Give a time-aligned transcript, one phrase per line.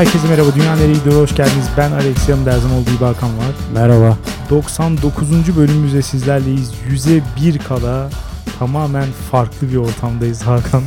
[0.00, 0.54] Herkese merhaba.
[0.54, 1.22] Dünya nereye gidiyor?
[1.22, 1.68] Hoş geldiniz.
[1.76, 3.54] Ben Alex yanımda her zaman olduğu gibi Hakan var.
[3.74, 4.18] Merhaba.
[4.50, 5.56] 99.
[5.56, 6.72] bölümümüzde sizlerleyiz.
[6.90, 8.10] Yüze bir kala
[8.58, 10.82] tamamen farklı bir ortamdayız Hakan.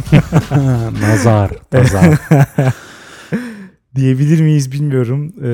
[1.01, 1.51] Nazar.
[1.73, 2.19] Nazar.
[3.95, 5.33] Diyebilir miyiz bilmiyorum.
[5.37, 5.47] Ee,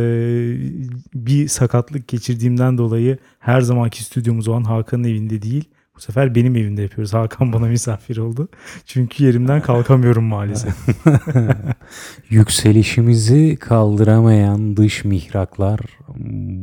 [1.13, 5.69] bir sakatlık geçirdiğimden dolayı her zamanki stüdyomuz olan Hakan'ın evinde değil.
[5.99, 7.13] Bu sefer benim evimde yapıyoruz.
[7.13, 8.49] Hakan bana misafir oldu.
[8.85, 10.73] Çünkü yerimden kalkamıyorum maalesef.
[12.29, 15.79] Yükselişimizi kaldıramayan dış mihraklar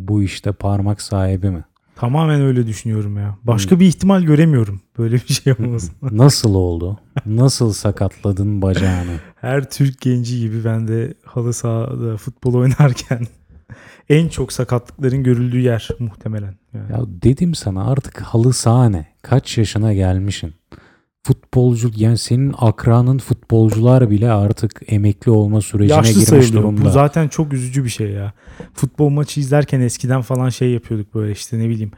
[0.09, 1.64] bu işte parmak sahibi mi?
[1.96, 3.36] Tamamen öyle düşünüyorum ya.
[3.45, 5.95] Başka bir ihtimal göremiyorum böyle bir şey olmasın.
[6.10, 6.98] Nasıl oldu?
[7.26, 9.20] Nasıl sakatladın bacağını?
[9.40, 13.26] Her Türk genci gibi ben de halı sahada futbol oynarken
[14.09, 16.54] en çok sakatlıkların görüldüğü yer muhtemelen.
[16.74, 16.92] Yani.
[16.92, 19.06] Ya dedim sana artık halı saha ne?
[19.28, 20.54] Kaç yaşına gelmişsin?
[21.22, 26.62] Futbolcu yani senin akranın futbolcular bile artık emekli olma sürecine Yaşlı girmiş sayılıyor.
[26.62, 26.84] durumda.
[26.84, 28.32] Bu zaten çok üzücü bir şey ya.
[28.74, 31.90] Futbol maçı izlerken eskiden falan şey yapıyorduk böyle işte ne bileyim.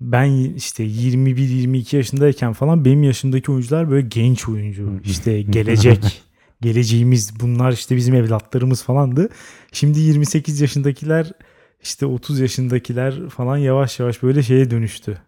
[0.00, 5.00] Ben işte 21-22 yaşındayken falan benim yaşımdaki oyuncular böyle genç oyuncu.
[5.04, 6.22] işte gelecek.
[6.60, 9.28] geleceğimiz bunlar işte bizim evlatlarımız falandı.
[9.72, 11.32] Şimdi 28 yaşındakiler
[11.82, 15.18] işte 30 yaşındakiler falan yavaş yavaş böyle şeye dönüştü.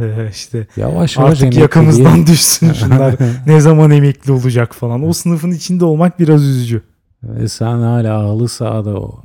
[0.00, 2.26] Ee, işte Yavaş yavaş artık yakamızdan değil.
[2.26, 3.14] düşsün şunlar.
[3.46, 5.02] ne zaman emekli olacak falan.
[5.08, 6.82] O sınıfın içinde olmak biraz üzücü.
[7.22, 9.22] Ve sen hala halı sahada o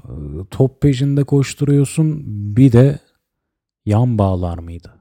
[0.51, 2.23] top peşinde koşturuyorsun.
[2.55, 2.99] Bir de
[3.85, 4.93] yan bağlar mıydı?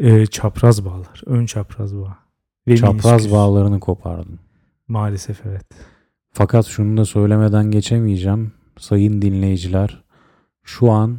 [0.00, 1.22] Ee, çapraz bağlar.
[1.26, 2.18] Ön çapraz bağ.
[2.68, 4.38] Ve Çapraz bağlarını kopardın.
[4.88, 5.66] Maalesef evet.
[6.32, 8.52] Fakat şunu da söylemeden geçemeyeceğim.
[8.78, 10.04] Sayın dinleyiciler,
[10.62, 11.18] şu an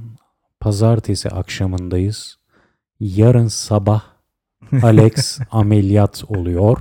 [0.59, 2.38] pazartesi akşamındayız.
[2.99, 4.03] Yarın sabah
[4.81, 6.77] Alex ameliyat oluyor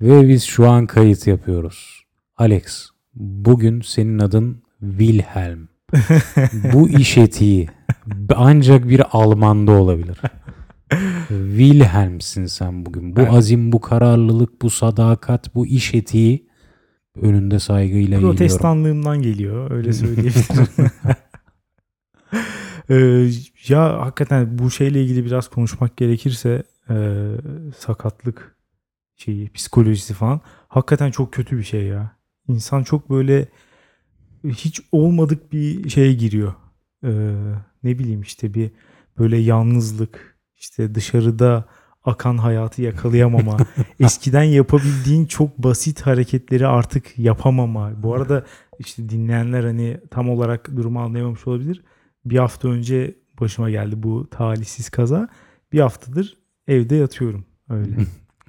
[0.00, 2.04] ve biz şu an kayıt yapıyoruz.
[2.36, 5.68] Alex, bugün senin adın Wilhelm.
[6.72, 7.68] Bu iş etiği
[8.36, 10.18] ancak bir Alman'da olabilir.
[11.28, 13.16] Wilhelm'sin sen bugün.
[13.16, 16.48] Bu Ben- azim, bu kararlılık, bu sadakat, bu iş etiği
[17.16, 18.20] önünde saygıyla.
[18.20, 19.70] Protestanlığımdan geliyor.
[19.70, 20.90] Öyle söyleyebilirim.
[22.90, 23.30] Ee,
[23.68, 27.26] ya hakikaten bu şeyle ilgili biraz konuşmak gerekirse e,
[27.78, 28.56] sakatlık
[29.16, 32.16] şeyi psikolojisi falan hakikaten çok kötü bir şey ya.
[32.48, 33.48] İnsan çok böyle
[34.44, 36.54] hiç olmadık bir şeye giriyor.
[37.04, 37.10] Ee,
[37.82, 38.70] ne bileyim işte bir
[39.18, 41.64] böyle yalnızlık işte dışarıda
[42.04, 43.56] akan hayatı yakalayamama
[44.00, 48.02] eskiden yapabildiğin çok basit hareketleri artık yapamama.
[48.02, 48.44] Bu arada
[48.78, 51.82] işte dinleyenler hani tam olarak durumu anlayamamış olabilir.
[52.24, 55.28] Bir hafta önce başıma geldi bu talihsiz kaza.
[55.72, 56.36] Bir haftadır
[56.68, 57.96] evde yatıyorum öyle.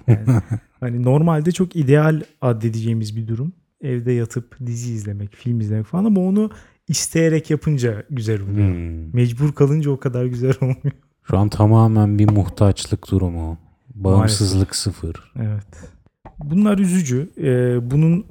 [0.07, 0.41] Yani
[0.79, 3.53] hani normalde çok ideal addedeceğimiz bir durum.
[3.81, 6.49] Evde yatıp dizi izlemek, film izlemek falan ama onu
[6.87, 8.67] isteyerek yapınca güzel oluyor.
[8.67, 9.15] Hmm.
[9.15, 10.91] Mecbur kalınca o kadar güzel olmuyor.
[11.23, 13.57] Şu an tamamen bir muhtaçlık durumu.
[13.95, 15.33] Bağımsızlık sıfır.
[15.35, 15.91] Evet.
[16.39, 17.29] Bunlar üzücü.
[17.37, 18.25] Ee, bunun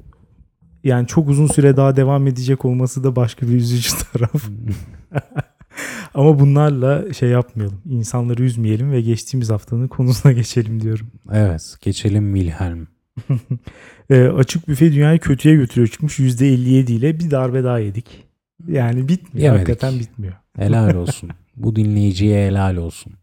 [0.83, 4.49] yani çok uzun süre daha devam edecek olması da başka bir üzücü taraf.
[6.13, 7.81] Ama bunlarla şey yapmayalım.
[7.85, 11.07] İnsanları üzmeyelim ve geçtiğimiz haftanın konusuna geçelim diyorum.
[11.31, 12.87] Evet, geçelim Wilhelm.
[14.09, 18.05] Ee, açık büfe dünyayı kötüye götürüyor çıkmış %57 ile bir darbe daha yedik.
[18.67, 19.45] Yani bitmiyor.
[19.45, 19.69] Yemedik.
[19.69, 20.33] Hakikaten bitmiyor.
[20.55, 21.29] Helal olsun.
[21.55, 23.13] Bu dinleyiciye helal olsun.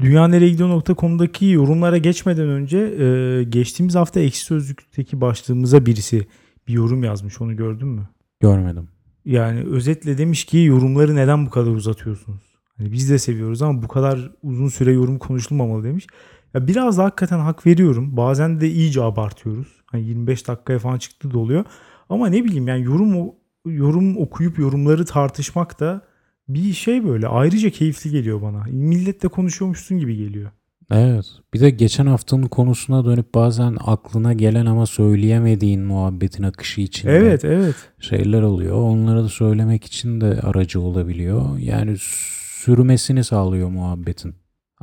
[0.00, 6.26] Dünya nereye gidiyor.com'daki yorumlara geçmeden önce e, geçtiğimiz hafta Ekşi Sözlük'teki başlığımıza birisi
[6.68, 7.40] bir yorum yazmış.
[7.40, 8.08] Onu gördün mü?
[8.40, 8.88] Görmedim.
[9.24, 12.42] Yani özetle demiş ki yorumları neden bu kadar uzatıyorsunuz?
[12.76, 16.06] Hani biz de seviyoruz ama bu kadar uzun süre yorum konuşulmamalı demiş.
[16.54, 18.16] Ya biraz da hakikaten hak veriyorum.
[18.16, 19.82] Bazen de iyice abartıyoruz.
[19.86, 21.64] Hani 25 dakikaya falan çıktı da oluyor.
[22.08, 23.32] Ama ne bileyim yani yorum
[23.66, 26.02] yorum okuyup yorumları tartışmak da
[26.48, 28.64] bir şey böyle ayrıca keyifli geliyor bana.
[28.64, 30.50] Milletle konuşuyormuşsun gibi geliyor.
[30.90, 31.26] Evet.
[31.54, 37.44] Bir de geçen haftanın konusuna dönüp bazen aklına gelen ama söyleyemediğin muhabbetin akışı içinde Evet
[37.44, 37.74] evet.
[38.00, 38.76] şeyler oluyor.
[38.76, 41.58] Onları da söylemek için de aracı olabiliyor.
[41.58, 44.34] Yani sürmesini sağlıyor muhabbetin.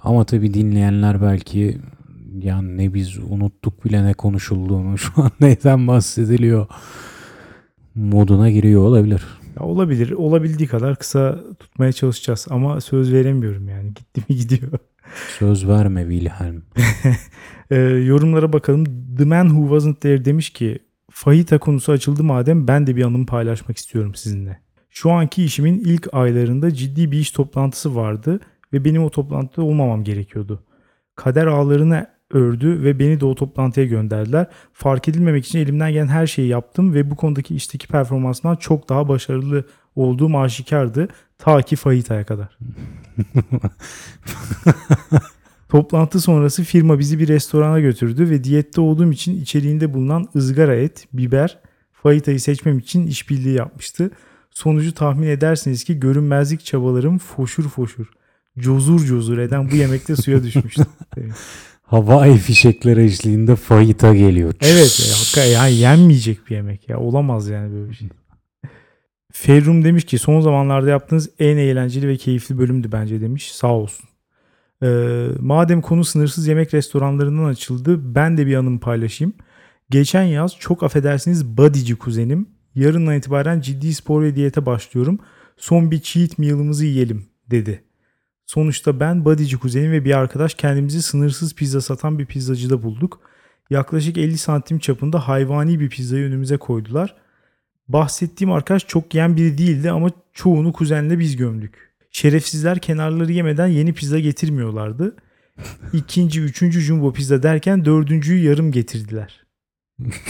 [0.02, 1.78] Ama tabii dinleyenler belki
[2.42, 6.68] yani ne biz unuttuk bile ne konuşulduğunu şu an neyden bahsediliyor
[7.96, 9.24] moduna giriyor olabilir.
[9.60, 10.12] Ya olabilir.
[10.12, 13.94] Olabildiği kadar kısa tutmaya çalışacağız ama söz veremiyorum yani.
[13.94, 14.72] Gitti mi gidiyor.
[15.40, 16.64] Söz verme Wilhelm.
[17.72, 18.86] Ee, yorumlara bakalım.
[19.18, 20.80] The Man Who Wasn't There demiş ki
[21.12, 24.60] Fahita konusu açıldı madem ben de bir anımı paylaşmak istiyorum sizinle.
[24.90, 28.40] Şu anki işimin ilk aylarında ciddi bir iş toplantısı vardı
[28.74, 30.64] ve benim o toplantıda olmamam gerekiyordu.
[31.16, 34.48] Kader ağlarını ördü ve beni de o toplantıya gönderdiler.
[34.74, 39.08] Fark edilmemek için elimden gelen her şeyi yaptım ve bu konudaki işteki performansımdan çok daha
[39.08, 39.64] başarılı
[39.96, 41.08] olduğum aşikardı.
[41.40, 42.58] Ta ki Fahita'ya kadar.
[45.70, 51.08] Toplantı sonrası firma bizi bir restorana götürdü ve diyette olduğum için içeriğinde bulunan ızgara et,
[51.14, 51.60] biber,
[52.04, 54.12] fahitayı seçmem için işbirliği yapmıştı.
[54.52, 58.06] Sonucu tahmin edersiniz ki görünmezlik çabalarım foşur foşur,
[58.60, 60.86] cozur cozur eden bu yemekte suya düşmüştü.
[61.84, 64.54] Havai fişekler eşliğinde fayita geliyor.
[64.62, 67.00] evet ya, hakikaten yani yenmeyecek bir yemek ya.
[67.00, 68.10] Olamaz yani böyle bir şey.
[69.32, 73.52] Ferrum demiş ki son zamanlarda yaptığınız en eğlenceli ve keyifli bölümdü bence demiş.
[73.52, 74.10] Sağ olsun.
[74.84, 79.34] Ee, madem konu sınırsız yemek restoranlarından açıldı ben de bir anımı paylaşayım.
[79.90, 85.20] Geçen yaz çok affedersiniz bodyci kuzenim yarından itibaren ciddi spor ve diyete başlıyorum.
[85.58, 87.84] Son bir cheat meal'ımızı yiyelim dedi.
[88.46, 93.20] Sonuçta ben bodyci kuzenim ve bir arkadaş kendimizi sınırsız pizza satan bir pizzacıda bulduk.
[93.70, 97.16] Yaklaşık 50 santim çapında hayvani bir pizzayı önümüze koydular.
[97.90, 101.90] Bahsettiğim arkadaş çok yiyen biri değildi ama çoğunu kuzenle biz gömdük.
[102.12, 105.16] Şerefsizler kenarları yemeden yeni pizza getirmiyorlardı.
[105.94, 109.44] İkinci, üçüncü jumbo pizza derken dördüncüyü yarım getirdiler.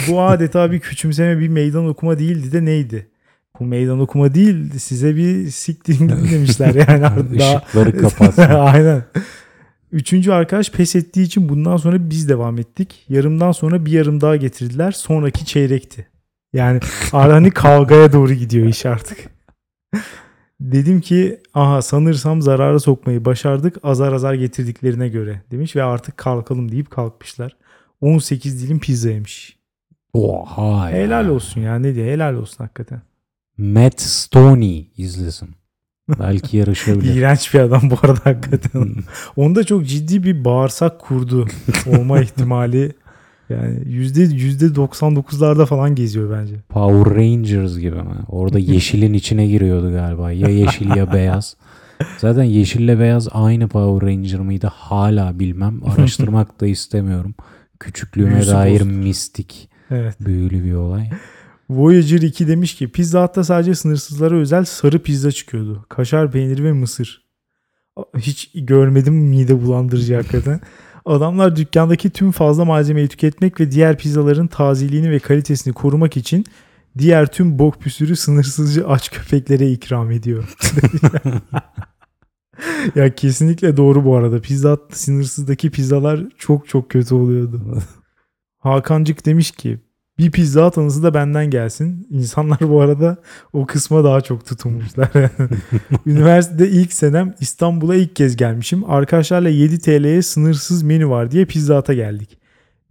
[0.08, 3.08] Bu adeta bir küçümseme bir meydan okuma değildi de neydi?
[3.60, 5.46] Bu meydan okuma değil size bir
[5.86, 7.40] gidin demişler yani.
[7.40, 7.56] Daha...
[7.56, 8.42] Işıkları kapatsın.
[8.42, 9.04] Aynen.
[9.92, 13.06] Üçüncü arkadaş pes ettiği için bundan sonra biz devam ettik.
[13.10, 14.92] Yarımdan sonra bir yarım daha getirdiler.
[14.92, 16.08] Sonraki çeyrekti.
[16.54, 16.80] Yani
[17.12, 19.18] hani kavgaya doğru gidiyor iş artık.
[20.60, 26.72] Dedim ki aha sanırsam zarara sokmayı başardık azar azar getirdiklerine göre demiş ve artık kalkalım
[26.72, 27.58] deyip kalkmışlar.
[28.02, 29.58] 18 dilim pizza yemiş.
[30.14, 30.98] Oha ya.
[30.98, 33.02] Helal olsun ya ne diye helal olsun hakikaten.
[33.58, 35.50] Matt Stoney izlesin.
[36.20, 37.14] Belki yarışabilir.
[37.16, 38.96] İğrenç bir adam bu arada hakikaten.
[39.36, 41.48] Onda çok ciddi bir bağırsak kurdu
[41.88, 42.92] olma ihtimali
[43.50, 46.56] yani yüzde yüzde 99'larda falan geziyor bence.
[46.70, 48.16] Power Rangers gibi mi?
[48.28, 50.32] Orada yeşilin içine giriyordu galiba.
[50.32, 51.56] Ya yeşil ya beyaz.
[52.18, 54.72] Zaten yeşille beyaz aynı Power Ranger mıydı?
[54.74, 55.82] Hala bilmem.
[55.86, 57.36] Araştırmak da istemiyorum.
[57.80, 58.90] Küçüklüğüme Büyüsü dair bozdu.
[58.94, 60.16] mistik, Evet.
[60.20, 61.10] büyülü bir olay.
[61.70, 65.86] Voyager 2 demiş ki Pizza Hut'ta sadece sınırsızlara özel sarı pizza çıkıyordu.
[65.90, 67.30] Kaşar peyniri ve mısır.
[68.18, 70.60] Hiç görmedim mide bulandırıcı hakikaten.
[71.06, 76.46] Adamlar dükkandaki tüm fazla malzemeyi tüketmek ve diğer pizzaların tazeliğini ve kalitesini korumak için
[76.98, 80.44] diğer tüm bok püsürü sınırsızca aç köpeklere ikram ediyor.
[82.96, 84.42] ya kesinlikle doğru bu arada.
[84.42, 87.62] Pizza sınırsızdaki pizzalar çok çok kötü oluyordu.
[88.58, 89.80] Hakancık demiş ki
[90.20, 92.08] bir pizza Hut anısı da benden gelsin.
[92.10, 93.18] İnsanlar bu arada
[93.54, 95.10] o kısma daha çok tutunmuşlar.
[96.06, 98.90] Üniversitede ilk senem İstanbul'a ilk kez gelmişim.
[98.92, 102.38] Arkadaşlarla 7 TL'ye sınırsız menü var diye pizza Hut'a geldik.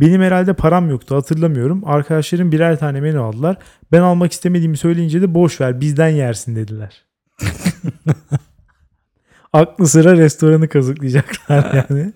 [0.00, 1.82] Benim herhalde param yoktu hatırlamıyorum.
[1.86, 3.56] Arkadaşlarım birer tane menü aldılar.
[3.92, 7.04] Ben almak istemediğimi söyleyince de boş ver bizden yersin dediler.
[9.52, 12.12] Aklı sıra restoranı kazıklayacaklar yani.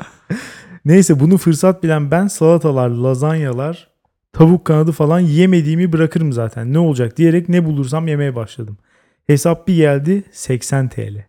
[0.84, 3.91] Neyse bunu fırsat bilen ben salatalar, lazanyalar,
[4.32, 6.72] tavuk kanadı falan yemediğimi bırakırım zaten.
[6.72, 8.78] Ne olacak diyerek ne bulursam yemeye başladım.
[9.26, 11.24] Hesap bir geldi 80 TL.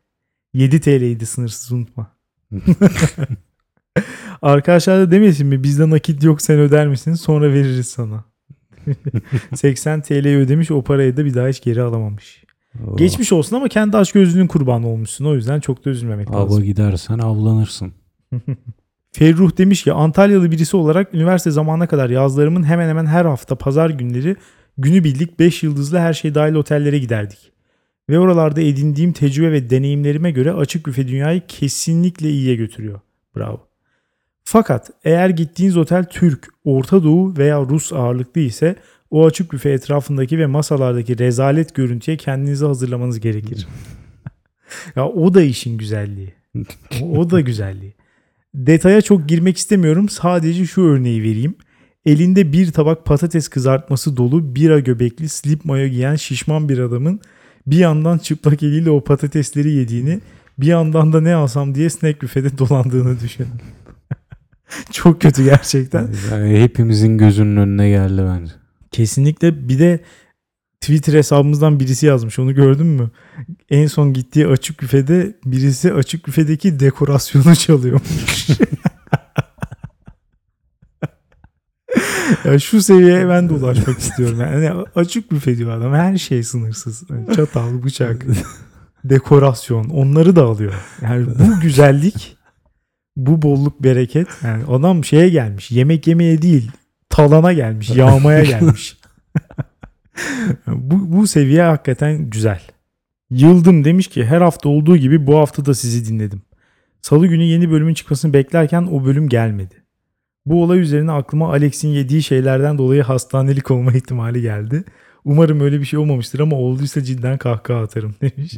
[0.53, 2.11] 7 TL'ydi sınırsız unutma.
[4.41, 8.23] Arkadaşlar da demesin mi bizde nakit yok sen öder misin sonra veririz sana.
[9.55, 12.43] 80 TL'yi ödemiş o parayı da bir daha hiç geri alamamış.
[12.87, 12.97] Oh.
[12.97, 15.25] Geçmiş olsun ama kendi aç gözlüğünün kurbanı olmuşsun.
[15.25, 16.63] O yüzden çok da üzülmemek Ava lazım.
[16.63, 17.93] gidersen avlanırsın.
[19.13, 23.89] Ferruh demiş ki Antalyalı birisi olarak üniversite zamanına kadar yazlarımın hemen hemen her hafta pazar
[23.89, 24.35] günleri
[24.77, 27.51] günübirlik 5 yıldızlı her şey dahil otellere giderdik.
[28.09, 32.99] Ve oralarda edindiğim tecrübe ve deneyimlerime göre açık büfe dünyayı kesinlikle iyiye götürüyor.
[33.35, 33.67] Bravo.
[34.43, 38.75] Fakat eğer gittiğiniz otel Türk, Orta Doğu veya Rus ağırlıklı ise
[39.11, 43.67] o açık büfe etrafındaki ve masalardaki rezalet görüntüye kendinizi hazırlamanız gerekir.
[44.95, 46.33] ya o da işin güzelliği.
[47.01, 47.93] O, o da güzelliği.
[48.55, 50.09] Detaya çok girmek istemiyorum.
[50.09, 51.55] Sadece şu örneği vereyim.
[52.05, 57.19] Elinde bir tabak patates kızartması dolu bira göbekli slip mayo giyen şişman bir adamın
[57.67, 60.19] bir yandan çıplak eliyle o patatesleri yediğini
[60.57, 63.47] bir yandan da ne alsam diye snack büfede dolandığını düşün.
[64.91, 66.09] çok kötü gerçekten.
[66.31, 68.53] Yani hepimizin gözünün önüne geldi bence.
[68.91, 69.99] Kesinlikle bir de
[70.83, 73.11] Twitter hesabımızdan birisi yazmış onu gördün mü?
[73.69, 78.49] En son gittiği açık büfede birisi açık büfedeki dekorasyonu çalıyormuş.
[82.45, 84.39] ya şu seviyeye ben de ulaşmak istiyorum.
[84.41, 85.93] Yani açık büfe diyor adam.
[85.93, 87.03] Her şey sınırsız.
[87.35, 88.25] Çatal, bıçak,
[89.03, 90.73] dekorasyon onları da alıyor.
[91.01, 92.37] Yani bu güzellik
[93.17, 94.27] Bu bolluk bereket.
[94.43, 95.71] Yani adam şeye gelmiş.
[95.71, 96.71] Yemek yemeye değil.
[97.09, 97.89] Talana gelmiş.
[97.89, 98.97] Yağmaya gelmiş.
[100.67, 102.61] bu, bu seviye hakikaten güzel.
[103.29, 106.41] Yıldım demiş ki her hafta olduğu gibi bu hafta da sizi dinledim.
[107.01, 109.75] Salı günü yeni bölümün çıkmasını beklerken o bölüm gelmedi.
[110.45, 114.83] Bu olay üzerine aklıma Alex'in yediği şeylerden dolayı hastanelik olma ihtimali geldi.
[115.25, 118.53] Umarım öyle bir şey olmamıştır ama olduysa cidden kahkaha atarım demiş.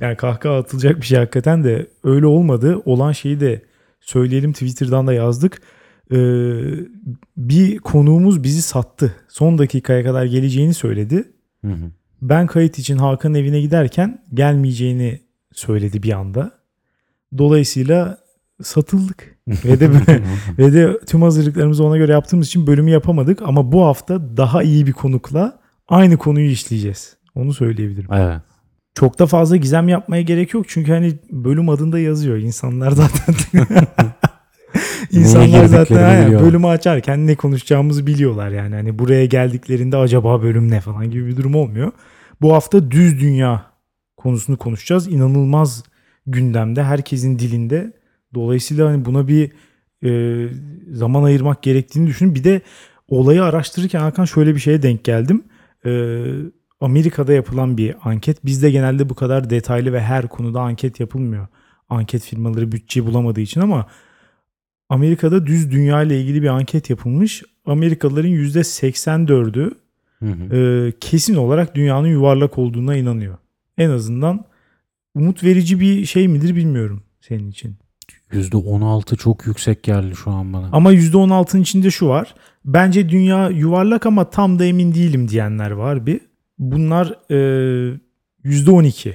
[0.00, 2.82] Yani kahkaha atılacak bir şey hakikaten de öyle olmadı.
[2.84, 3.62] Olan şeyi de
[4.00, 5.62] söyleyelim Twitter'dan da yazdık.
[6.12, 6.16] Ee,
[7.36, 9.14] bir konuğumuz bizi sattı.
[9.28, 11.32] Son dakikaya kadar geleceğini söyledi.
[11.64, 11.90] Hı hı.
[12.22, 15.20] Ben kayıt için Hakan'ın evine giderken gelmeyeceğini
[15.52, 16.50] söyledi bir anda.
[17.38, 18.18] Dolayısıyla
[18.62, 19.36] satıldık.
[19.48, 19.90] Ve de
[20.58, 24.86] ve de tüm hazırlıklarımızı ona göre yaptığımız için bölümü yapamadık ama bu hafta daha iyi
[24.86, 25.58] bir konukla
[25.88, 27.16] aynı konuyu işleyeceğiz.
[27.34, 28.12] Onu söyleyebilirim.
[28.12, 28.40] evet.
[28.94, 32.36] Çok da fazla gizem yapmaya gerek yok çünkü hani bölüm adında yazıyor.
[32.36, 33.34] İnsanlar zaten
[35.10, 36.40] İnsanlar zaten biliyor.
[36.40, 38.74] bölümü açarken ne konuşacağımızı biliyorlar yani.
[38.74, 41.92] Hani buraya geldiklerinde acaba bölüm ne falan gibi bir durum olmuyor.
[42.40, 43.66] Bu hafta düz dünya
[44.16, 45.08] konusunu konuşacağız.
[45.08, 45.82] İnanılmaz
[46.26, 47.92] gündemde, herkesin dilinde.
[48.34, 49.52] Dolayısıyla hani buna bir
[50.04, 50.48] e,
[50.90, 52.34] zaman ayırmak gerektiğini düşünün.
[52.34, 52.60] Bir de
[53.08, 55.44] olayı araştırırken Hakan şöyle bir şeye denk geldim.
[55.86, 56.22] E,
[56.80, 58.44] Amerika'da yapılan bir anket.
[58.44, 61.46] Bizde genelde bu kadar detaylı ve her konuda anket yapılmıyor.
[61.88, 63.86] Anket firmaları bütçe bulamadığı için ama
[64.88, 67.42] Amerika'da düz dünya ile ilgili bir anket yapılmış.
[67.66, 69.70] Amerikalıların %84'ü
[70.18, 70.56] Hı hı.
[70.56, 73.38] e, kesin olarak dünyanın yuvarlak olduğuna inanıyor.
[73.78, 74.44] En azından
[75.14, 77.76] umut verici bir şey midir bilmiyorum senin için.
[78.32, 80.68] %16 çok yüksek geldi şu an bana.
[80.72, 82.34] Ama %16'ın içinde şu var.
[82.64, 86.20] Bence dünya yuvarlak ama tam da emin değilim diyenler var bir.
[86.58, 87.98] Bunlar e,
[88.44, 89.14] %12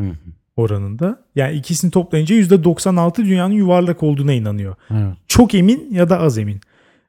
[0.00, 0.14] Hı hı.
[0.56, 1.24] Oranında.
[1.34, 4.74] Yani ikisini toplayınca %96 dünyanın yuvarlak olduğuna inanıyor.
[4.90, 5.16] Evet.
[5.28, 6.60] Çok emin ya da az emin.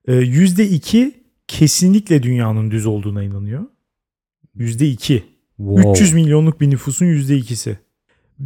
[0.08, 1.12] Ee, %2
[1.48, 3.66] kesinlikle dünyanın düz olduğuna inanıyor.
[4.58, 5.22] %2.
[5.58, 5.92] Wow.
[5.92, 7.76] 300 milyonluk bir nüfusun %2'si.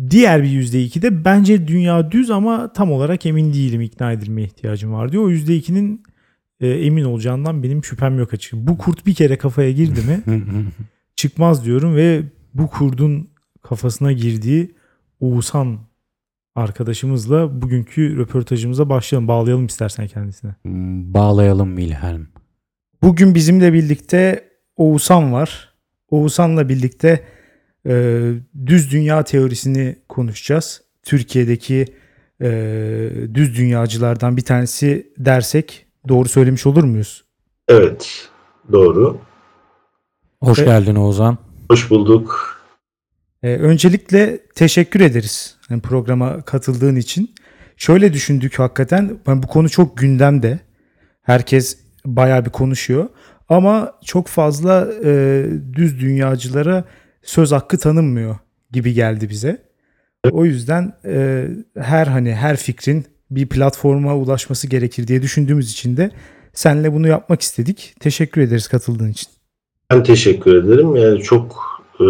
[0.10, 4.94] Diğer bir %2 de bence dünya düz ama tam olarak emin değilim ikna edilmeye ihtiyacım
[4.94, 5.24] var diyor.
[5.24, 6.04] O %2'nin
[6.60, 8.54] e, emin olacağından benim şüphem yok açık.
[8.54, 10.24] Bu kurt bir kere kafaya girdi mi
[11.16, 13.30] çıkmaz diyorum ve bu kurdun
[13.62, 14.72] kafasına girdiği
[15.20, 15.80] Oğuzhan
[16.56, 19.28] arkadaşımızla bugünkü röportajımıza başlayalım.
[19.28, 20.56] Bağlayalım istersen kendisine.
[20.62, 22.28] Hmm, Bağlayalım Wilhelm.
[23.04, 25.74] Bugün bizimle birlikte Oğuzhan var.
[26.10, 27.24] Oğuzhan'la birlikte
[27.88, 28.24] e,
[28.66, 30.82] düz dünya teorisini konuşacağız.
[31.04, 31.86] Türkiye'deki
[32.42, 32.50] e,
[33.34, 37.26] düz dünyacılardan bir tanesi dersek doğru söylemiş olur muyuz?
[37.68, 38.30] Evet,
[38.72, 39.18] doğru.
[40.44, 41.38] Hoş Ve- geldin Oğuzhan.
[41.72, 42.59] Hoş bulduk.
[43.44, 47.36] Ee, öncelikle teşekkür ederiz hani programa katıldığın için.
[47.78, 50.60] Şöyle düşündük hakikaten bu konu çok gündemde.
[51.22, 53.10] Herkes bayağı bir konuşuyor.
[53.50, 56.84] Ama çok fazla e, düz dünyacılara
[57.24, 58.38] söz hakkı tanınmıyor
[58.72, 59.70] gibi geldi bize.
[60.32, 66.12] O yüzden e, her hani her fikrin bir platforma ulaşması gerekir diye düşündüğümüz için de
[66.54, 67.96] senle bunu yapmak istedik.
[68.00, 69.28] Teşekkür ederiz katıldığın için.
[69.92, 70.96] Ben teşekkür ederim.
[70.96, 72.06] Yani çok e,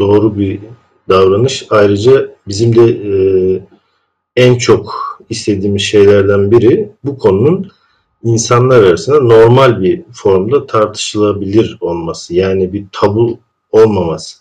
[0.00, 0.60] doğru bir
[1.08, 1.66] davranış.
[1.70, 3.14] Ayrıca bizim de e,
[4.36, 7.70] en çok istediğimiz şeylerden biri bu konunun
[8.22, 12.34] insanlar arasında normal bir formda tartışılabilir olması.
[12.34, 13.38] Yani bir tabu
[13.72, 14.38] olmaması.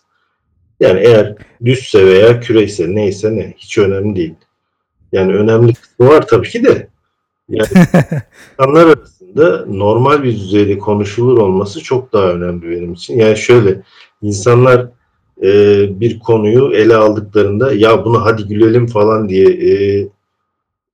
[0.80, 4.36] Yani eğer düzse veya küreyse neyse ne hiç önemli değil.
[5.12, 6.88] Yani önemli kısmı var tabii ki de.
[7.50, 7.68] Yani
[8.60, 13.20] insanlar arasında normal bir düzeyde konuşulur olması çok daha önemli benim için.
[13.20, 13.82] Yani şöyle
[14.24, 14.90] insanlar
[15.44, 15.50] e,
[16.00, 20.08] bir konuyu ele aldıklarında ya bunu hadi gülelim falan diye e,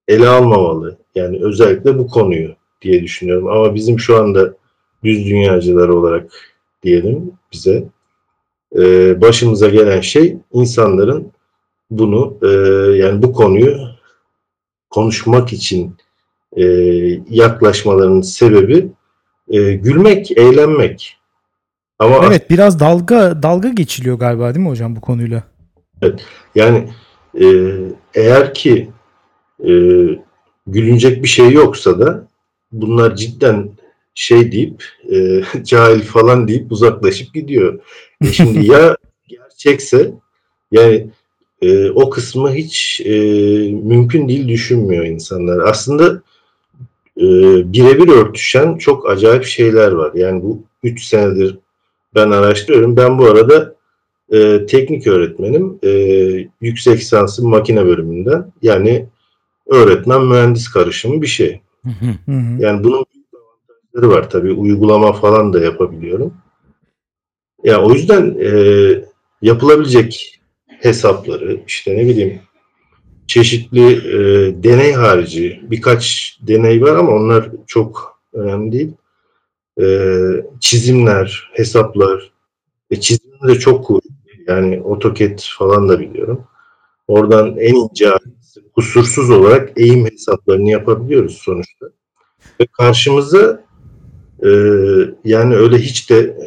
[0.08, 0.98] ele almamalı.
[1.16, 3.48] Yani özellikle bu konuyu diye düşünüyorum.
[3.48, 4.54] Ama bizim şu anda
[5.04, 6.32] düz dünyacılar olarak
[6.84, 7.84] diyelim bize
[8.78, 8.82] e,
[9.22, 11.32] başımıza gelen şey insanların
[11.92, 12.48] bunu e,
[12.98, 13.78] yani bu konuyu
[14.90, 15.96] konuşmak için
[16.58, 16.64] e,
[17.30, 18.88] yaklaşmalarının sebebi
[19.50, 21.19] e, gülmek, eğlenmek.
[22.00, 25.44] Ama Evet biraz dalga dalga geçiliyor galiba değil mi hocam bu konuyla?
[26.56, 26.90] yani
[27.42, 27.46] e,
[28.14, 28.90] eğer ki
[29.64, 29.72] e,
[30.68, 32.28] gülünecek bir şey yoksa da
[32.72, 33.70] bunlar cidden
[34.16, 37.80] şey deyip e, cahil falan deyip uzaklaşıp gidiyor.
[38.22, 40.12] E şimdi ya gerçekse
[40.72, 41.10] yani
[41.62, 43.12] e, o kısmı hiç e,
[43.72, 45.68] mümkün değil düşünmüyor insanlar.
[45.68, 46.22] Aslında
[47.18, 47.26] e,
[47.74, 50.12] birebir örtüşen çok acayip şeyler var.
[50.14, 51.58] Yani bu 3 senedir
[52.16, 52.98] ben araştırıyorum.
[52.98, 53.76] Ben bu arada
[54.32, 55.80] e, teknik öğretmenim.
[55.84, 55.90] E,
[56.62, 58.52] yüksek lisansım makine bölümünden.
[58.62, 59.06] Yani
[59.68, 61.62] öğretmen mühendis karışımı bir şey.
[62.60, 63.06] Yani bunun
[63.94, 64.52] avantajları var tabii.
[64.52, 66.34] Uygulama falan da yapabiliyorum.
[67.64, 68.52] Ya o yüzden e,
[69.42, 72.40] yapılabilecek hesapları işte ne bileyim
[73.28, 74.20] çeşitli e,
[74.64, 78.92] deney harici birkaç deney var ama onlar çok önemli değil.
[79.80, 79.86] E,
[80.60, 82.32] çizimler, hesaplar
[82.92, 84.44] e, çizimler de çok kuvvetli.
[84.48, 86.44] Yani AutoCAD falan da biliyorum.
[87.08, 88.10] Oradan en ince
[88.76, 91.86] kusursuz olarak eğim hesaplarını yapabiliyoruz sonuçta.
[92.62, 93.64] Ve karşımıza
[94.44, 94.50] e,
[95.26, 96.38] yani öyle hiç de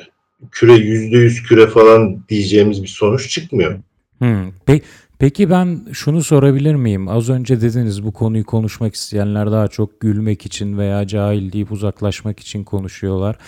[0.51, 3.75] küre yüzde yüz küre falan diyeceğimiz bir sonuç çıkmıyor.
[4.19, 4.49] Hmm.
[4.67, 4.83] Pe-
[5.23, 7.09] Peki ben şunu sorabilir miyim?
[7.09, 12.41] Az önce dediniz bu konuyu konuşmak isteyenler daha çok gülmek için veya cahil deyip uzaklaşmak
[12.41, 13.39] için konuşuyorlar.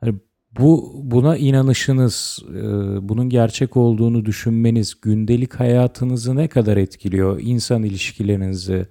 [0.00, 0.14] Hani
[0.58, 2.62] bu buna inanışınız, e,
[3.08, 8.86] bunun gerçek olduğunu düşünmeniz gündelik hayatınızı ne kadar etkiliyor, insan ilişkilerinizi?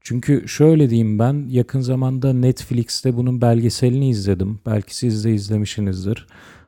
[0.00, 4.60] Çünkü şöyle diyeyim ben yakın zamanda Netflix'te bunun belgeselini izledim.
[4.66, 6.26] Belki siz de izlemişsinizdir.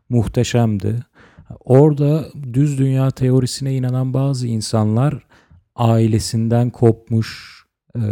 [0.08, 1.11] Muhteşemdi.
[1.60, 5.14] Orada düz dünya teorisine inanan bazı insanlar
[5.76, 7.62] ailesinden kopmuş,
[7.96, 8.02] e,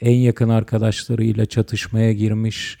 [0.00, 2.78] en yakın arkadaşlarıyla çatışmaya girmiş,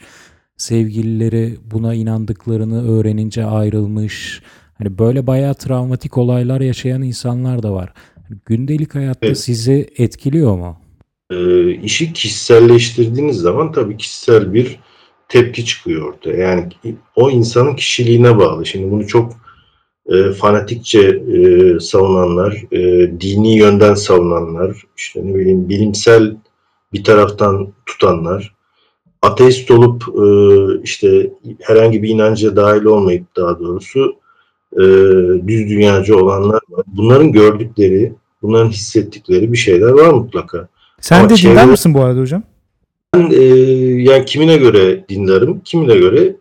[0.56, 4.42] sevgilileri buna inandıklarını öğrenince ayrılmış.
[4.78, 7.92] Hani böyle bayağı travmatik olaylar yaşayan insanlar da var.
[8.28, 9.38] Hani gündelik hayatta Evet.
[9.38, 10.78] sizi etkiliyor mu?
[11.30, 14.80] E, işi kişiselleştirdiğiniz zaman tabii kişisel bir
[15.28, 16.36] tepki çıkıyor ortaya.
[16.36, 16.68] Yani
[17.16, 18.66] o insanın kişiliğine bağlı.
[18.66, 19.45] Şimdi bunu çok
[20.08, 22.80] e, fanatikçe e, savunanlar, e,
[23.20, 26.36] dini yönden savunanlar, işte ne bileyim bilimsel
[26.92, 28.54] bir taraftan tutanlar,
[29.22, 30.26] ateist olup e,
[30.82, 34.16] işte herhangi bir inanca dahil olmayıp daha doğrusu
[34.72, 34.82] e,
[35.46, 36.84] düz dünyacı olanlar var.
[36.86, 40.68] Bunların gördükleri, bunların hissettikleri bir şeyler var mutlaka.
[41.00, 42.42] Sen Ama de çevre- dindar mısın bu arada hocam?
[43.14, 43.44] Ben e,
[44.02, 46.36] yani kimine göre dindarım, kimine göre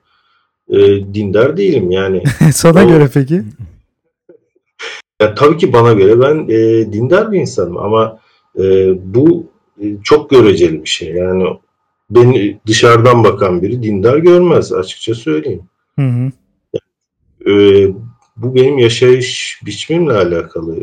[0.70, 0.78] e,
[1.14, 1.92] dindar değilim.
[1.92, 2.24] Yani
[2.54, 3.44] Sana O- göre peki?
[5.22, 8.20] Ya tabii ki bana göre ben e, dindar bir insanım ama
[8.60, 8.64] e,
[9.14, 9.48] bu
[9.82, 11.10] e, çok göreceli bir şey.
[11.14, 11.44] Yani
[12.10, 15.64] beni dışarıdan bakan biri dindar görmez açıkça söyleyeyim.
[16.00, 16.32] Hı hı.
[17.52, 17.54] E,
[18.38, 20.76] bu benim yaşayış biçimimle alakalı.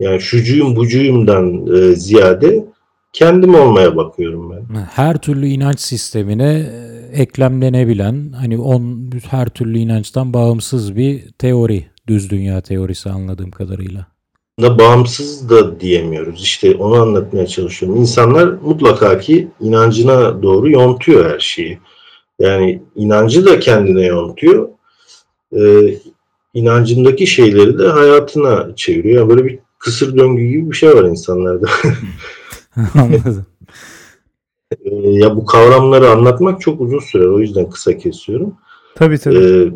[0.00, 2.64] Yani şucuyum bucuyumdan e, ziyade
[3.12, 4.74] kendim olmaya bakıyorum ben.
[4.84, 6.70] Her türlü inanç sistemine
[7.12, 14.06] eklemlenebilen, hani on her türlü inançtan bağımsız bir teori, düz dünya teorisi anladığım kadarıyla.
[14.60, 16.42] da bağımsız da diyemiyoruz.
[16.42, 18.00] İşte onu anlatmaya çalışıyorum.
[18.00, 21.78] İnsanlar mutlaka ki inancına doğru yontuyor her şeyi.
[22.38, 24.68] Yani inancı da kendine yontuyor.
[25.56, 25.94] Ee,
[26.54, 29.20] inancındaki şeyleri de hayatına çeviriyor.
[29.20, 31.66] Yani böyle bir kısır döngü gibi bir şey var insanlarda.
[32.94, 33.46] Anladım.
[34.84, 37.26] Ee, ya bu kavramları anlatmak çok uzun sürer.
[37.26, 38.54] O yüzden kısa kesiyorum.
[38.94, 39.36] Tabii tabii.
[39.38, 39.72] Ee,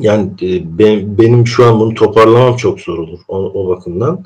[0.00, 4.24] yani e, ben- benim şu an bunu toparlamam çok zor olur o, o bakımdan.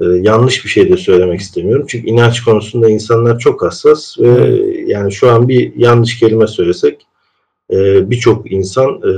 [0.00, 1.86] Ee, yanlış bir şey de söylemek istemiyorum.
[1.88, 7.06] Çünkü inanç konusunda insanlar çok hassas ve yani şu an bir yanlış kelime söylesek
[7.72, 9.12] e, birçok insan e,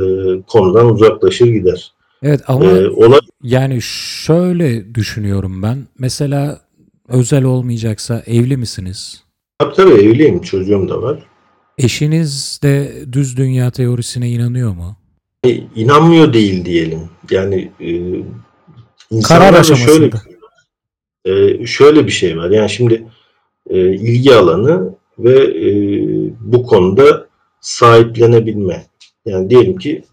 [0.47, 1.93] konudan uzaklaşır gider.
[2.23, 5.79] Evet ama Ee, olay yani şöyle düşünüyorum ben.
[5.99, 6.61] Mesela
[7.09, 9.23] özel olmayacaksa evli misiniz?
[9.61, 11.19] Tabii tabii evliyim, çocuğum da var.
[11.79, 14.97] Eşiniz de düz dünya teorisine inanıyor mu?
[15.45, 17.01] E, inanmıyor değil diyelim.
[17.31, 18.21] Yani e, Karar
[19.11, 20.11] insanlarda aşamasında.
[21.25, 22.51] şöyle e, şöyle bir şey var.
[22.51, 23.07] Yani şimdi
[23.71, 25.71] e, ilgi alanı ve e,
[26.41, 27.27] bu konuda
[27.61, 28.87] sahiplenebilme.
[29.27, 30.05] Yani diyelim ki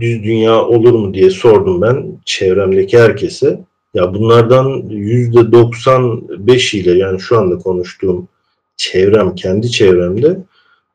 [0.00, 3.60] düz dünya olur mu diye sordum ben çevremdeki herkese.
[3.94, 8.28] Ya bunlardan yüzde 95 ile yani şu anda konuştuğum
[8.76, 10.38] çevrem, kendi çevremde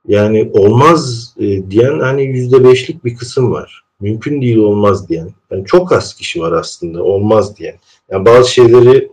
[0.08, 3.84] yani olmaz e, diyen hani yüzde beşlik bir kısım var.
[4.00, 5.30] Mümkün değil olmaz diyen.
[5.52, 7.76] Yani çok az kişi var aslında olmaz diyen.
[8.12, 9.12] Yani bazı şeyleri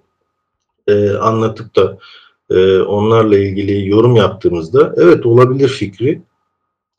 [0.87, 1.99] e, anlatıp da
[2.51, 6.23] e, onlarla ilgili yorum yaptığımızda evet olabilir fikri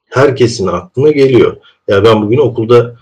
[0.10, 1.58] herkesin aklına geliyor.
[1.88, 2.96] Ya ben bugün okulda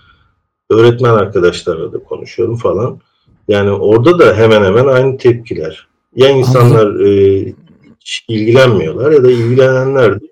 [0.70, 3.00] öğretmen arkadaşlarla da konuşuyorum falan.
[3.48, 5.86] Yani orada da hemen hemen aynı tepkiler.
[6.16, 7.44] Ya insanlar e,
[8.06, 10.26] hiç ilgilenmiyorlar ya da ilgilenenler de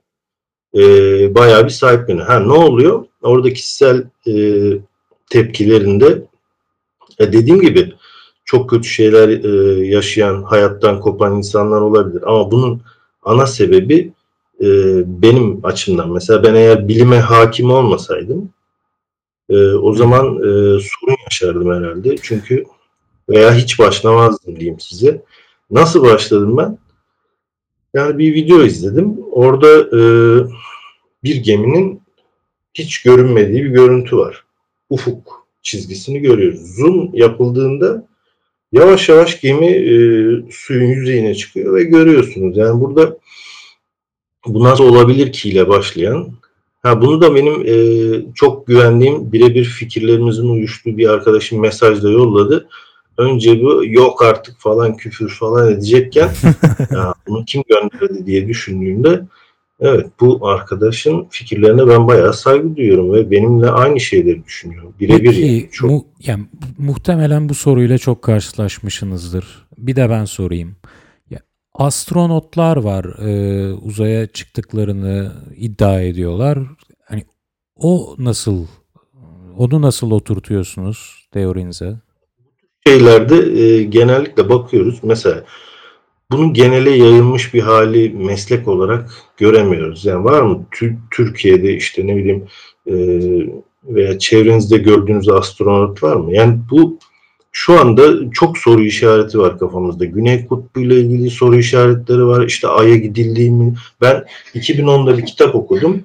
[0.75, 2.27] e, bayağı bir sahipleniyor.
[2.27, 3.05] Ha ne oluyor?
[3.23, 4.35] Orada kişisel e,
[5.31, 6.23] tepkilerinde
[7.19, 7.93] e, dediğim gibi
[8.45, 12.23] çok kötü şeyler e, yaşayan, hayattan kopan insanlar olabilir.
[12.27, 12.83] Ama bunun
[13.23, 14.13] ana sebebi
[14.61, 14.67] e,
[15.23, 16.13] benim açımdan.
[16.13, 18.51] Mesela ben eğer bilime hakim olmasaydım
[19.51, 22.17] e, o zaman e, sorun yaşardım herhalde.
[22.23, 22.65] Çünkü
[23.29, 25.23] veya hiç başlamazdım diyeyim size.
[25.71, 26.84] Nasıl başladım ben?
[27.95, 29.17] Yani bir video izledim.
[29.33, 30.01] Orada e,
[31.25, 32.03] bir geminin
[32.75, 34.45] hiç görünmediği bir görüntü var.
[34.91, 36.77] Ufuk çizgisini görüyoruz.
[36.77, 38.07] Zoom yapıldığında
[38.73, 39.95] yavaş yavaş gemi e,
[40.51, 42.57] suyun yüzeyine çıkıyor ve görüyorsunuz.
[42.57, 43.19] Yani burada
[44.47, 46.33] bu nasıl olabilir ki ile başlayan.
[46.83, 47.77] Ha bunu da benim e,
[48.35, 52.69] çok güvendiğim birebir fikirlerimizin uyuştuğu bir arkadaşım mesajla yolladı.
[53.19, 56.29] Önce bu yok artık falan küfür falan edecekken
[56.91, 59.23] ya bunu kim gönderdi diye düşündüğümde
[59.81, 64.85] evet bu arkadaşın fikirlerine ben bayağı saygı duyuyorum ve benimle aynı şeyleri düşünüyor.
[65.01, 65.69] Birebir yani.
[65.73, 66.45] Çok mu- yani
[66.79, 69.67] muhtemelen bu soruyla çok karşılaşmışsınızdır.
[69.79, 70.77] Bir de ben sorayım.
[71.31, 71.39] Ya,
[71.75, 76.59] astronotlar var e, uzaya çıktıklarını iddia ediyorlar.
[77.05, 77.25] Hani
[77.77, 78.67] o nasıl
[79.59, 81.97] onu nasıl oturtuyorsunuz teorinize?
[82.87, 84.99] Şeylerde e, genellikle bakıyoruz.
[85.03, 85.45] Mesela
[86.31, 90.05] bunun genele yayılmış bir hali meslek olarak göremiyoruz.
[90.05, 92.45] Yani var mı Tü- Türkiye'de işte ne bileyim
[92.87, 92.95] e,
[93.85, 96.35] veya çevrenizde gördüğünüz astronot var mı?
[96.35, 96.99] Yani bu
[97.53, 100.05] şu anda çok soru işareti var kafamızda.
[100.05, 102.47] Güney Kutbu ile ilgili soru işaretleri var.
[102.47, 103.75] İşte Ay'a gidildiği mi?
[104.01, 106.03] Ben 2010'da bir kitap okudum.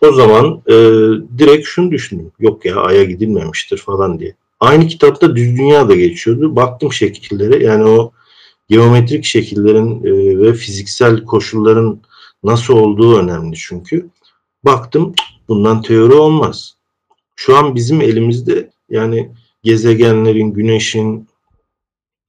[0.00, 0.74] O zaman e,
[1.38, 2.32] direkt şunu düşündüm.
[2.40, 4.34] Yok ya Ay'a gidilmemiştir falan diye.
[4.60, 6.56] Aynı kitapta düz dünya da geçiyordu.
[6.56, 8.12] Baktım şekillere yani o
[8.68, 12.00] geometrik şekillerin e, ve fiziksel koşulların
[12.44, 14.08] nasıl olduğu önemli çünkü.
[14.64, 15.14] Baktım
[15.48, 16.76] bundan teori olmaz.
[17.36, 19.30] Şu an bizim elimizde yani
[19.62, 21.28] gezegenlerin, güneşin,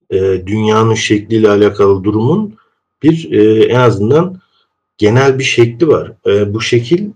[0.09, 0.17] e,
[0.47, 2.55] dünyanın şekliyle alakalı durumun
[3.03, 4.41] bir e, en azından
[4.97, 6.11] genel bir şekli var.
[6.25, 7.09] Bu şekil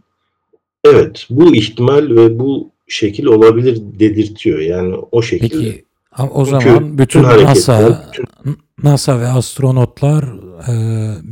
[0.83, 4.59] evet bu ihtimal ve bu şekil olabilir dedirtiyor.
[4.59, 10.23] Yani o şekil Peki ama o Çünkü zaman bütün hareketler, NASA bütün- NASA ve astronotlar
[10.67, 10.73] e,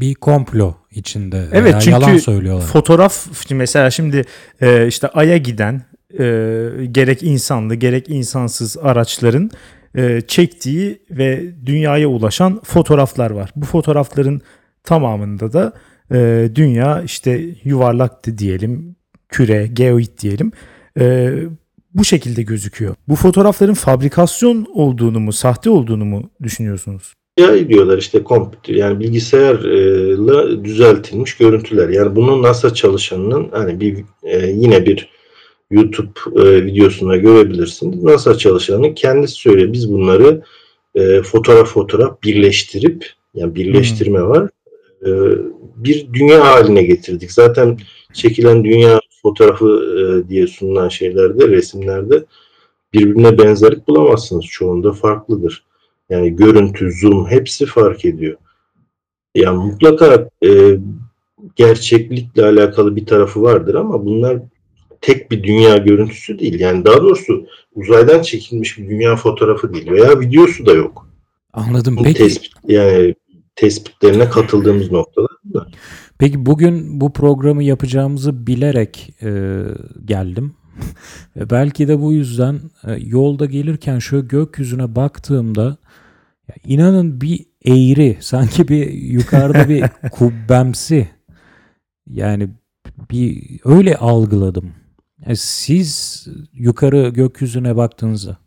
[0.02, 2.66] bir komplo içinde Evet, çünkü yalan söylüyorlar.
[2.66, 4.24] Fotoğraf mesela şimdi
[4.62, 5.82] e, işte Ay'a giden
[6.14, 6.26] e,
[6.92, 9.52] gerek insanlı gerek insansız araçların
[9.98, 13.52] e, çektiği ve dünyaya ulaşan fotoğraflar var.
[13.56, 14.42] Bu fotoğrafların
[14.84, 15.74] tamamında da
[16.12, 18.96] e, dünya işte yuvarlaktı diyelim,
[19.30, 20.52] küre, geoid diyelim.
[21.00, 21.34] E,
[21.94, 22.96] bu şekilde gözüküyor.
[23.08, 27.14] Bu fotoğrafların fabrikasyon olduğunu mu, sahte olduğunu mu düşünüyorsunuz?
[27.42, 31.90] AI diyorlar işte kompütür yani bilgisayarla düzeltilmiş görüntüler.
[31.90, 35.10] Yani bunu NASA çalışanının hani bir e, yine bir
[35.72, 38.04] YouTube e, videosunda görebilirsiniz.
[38.04, 39.74] NASA çalışanının kendisi söylüyor.
[39.74, 40.42] Biz bunları
[40.96, 44.50] e, fotoğraf fotoğraf birleştirip yani birleştirme var.
[45.06, 45.10] E,
[45.76, 47.32] bir dünya haline getirdik.
[47.32, 47.78] Zaten
[48.14, 49.66] çekilen dünya fotoğrafı
[50.00, 52.26] e, diye sunulan şeylerde, resimlerde
[52.94, 54.46] birbirine benzerlik bulamazsınız.
[54.46, 55.64] Çoğunda farklıdır.
[56.10, 58.38] Yani görüntü, zoom hepsi fark ediyor.
[59.36, 60.78] Yani mutlaka e,
[61.56, 64.40] gerçeklikle alakalı bir tarafı vardır ama bunlar
[65.02, 66.60] tek bir dünya görüntüsü değil.
[66.60, 71.08] Yani daha doğrusu uzaydan çekilmiş bir dünya fotoğrafı değil veya videosu da yok.
[71.54, 71.98] Anladım.
[71.98, 73.16] Bu Peki tespit yani
[73.56, 75.68] tespitlerine katıldığımız noktalar bunlar.
[76.18, 79.62] Peki bugün bu programı yapacağımızı bilerek e,
[80.06, 80.56] geldim.
[81.36, 85.78] Ve belki de bu yüzden e, yolda gelirken şöyle gökyüzüne baktığımda
[86.48, 91.10] ya inanın bir eğri sanki bir yukarıda bir kubbemsi
[92.08, 92.50] yani
[93.12, 94.72] bir öyle algıladım.
[95.26, 98.38] Yani siz yukarı gökyüzüne baktığınızda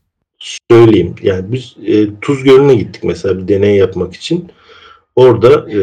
[0.71, 1.15] söyleyeyim.
[1.23, 4.51] Yani biz e, Tuz Gölü'ne gittik mesela bir deney yapmak için.
[5.17, 5.81] Orada e,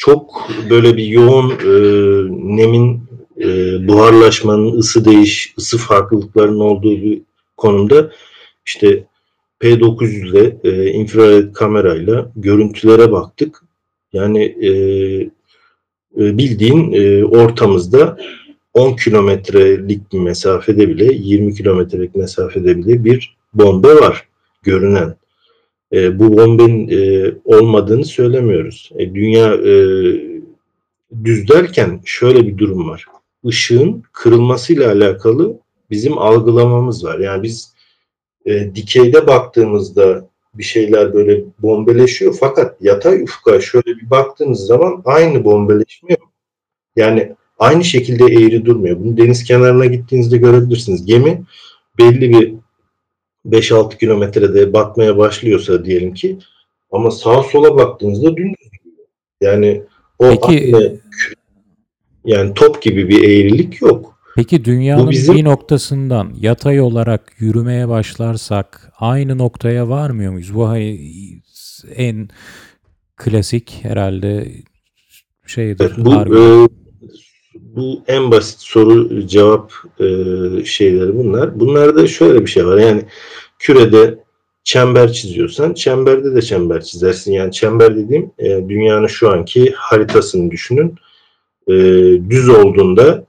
[0.00, 1.72] çok böyle bir yoğun e,
[2.56, 3.00] nemin
[3.40, 3.48] e,
[3.88, 7.22] buharlaşmanın ısı değiş, ısı farklılıklarının olduğu bir
[7.56, 8.10] konumda
[8.66, 9.04] işte
[9.60, 13.62] P900 ile e, infrared kamerayla görüntülere baktık.
[14.12, 14.70] Yani e,
[16.16, 18.18] e, bildiğin e, ortamızda
[18.74, 24.28] 10 kilometrelik bir mesafede bile 20 kilometrelik mesafede bile bir bombe var
[24.62, 25.16] görünen.
[25.92, 28.90] E, bu bombenin e, olmadığını söylemiyoruz.
[28.98, 29.74] E, dünya e,
[31.24, 33.06] düz derken şöyle bir durum var.
[33.44, 35.58] Işığın kırılmasıyla alakalı
[35.90, 37.18] bizim algılamamız var.
[37.18, 37.74] Yani biz
[38.46, 45.44] e, dikeyde baktığımızda bir şeyler böyle bombeleşiyor fakat yatay ufka şöyle bir baktığınız zaman aynı
[45.44, 46.30] bombeleşme yok.
[46.96, 48.98] Yani aynı şekilde eğri durmuyor.
[48.98, 51.06] Bunu deniz kenarına gittiğinizde görebilirsiniz.
[51.06, 51.42] Gemi
[51.98, 52.54] belli bir
[53.46, 56.38] 5-6 kilometrede batmaya başlıyorsa diyelim ki
[56.90, 58.68] ama sağa sola baktığınızda dümdüz.
[59.40, 59.82] Yani
[60.18, 60.98] o Peki- kü-
[62.24, 64.18] yani top gibi bir eğrilik yok.
[64.36, 70.54] Peki dünyanın bizim- bir noktasından yatay olarak yürümeye başlarsak aynı noktaya varmıyor muyuz?
[70.54, 70.98] Bu hani
[71.94, 72.28] en
[73.16, 74.48] klasik herhalde
[75.46, 75.92] şeydir.
[75.96, 76.68] Evet, bu e,
[77.76, 80.04] bu en basit soru cevap e,
[80.64, 81.60] şeyleri bunlar.
[81.60, 82.78] Bunlarda şöyle bir şey var.
[82.78, 83.04] Yani
[83.58, 84.18] kürede
[84.64, 87.32] çember çiziyorsan çemberde de çember çizersin.
[87.32, 90.94] Yani çember dediğim e, dünyanın şu anki haritasını düşünün.
[91.68, 91.74] E,
[92.30, 93.24] düz olduğunda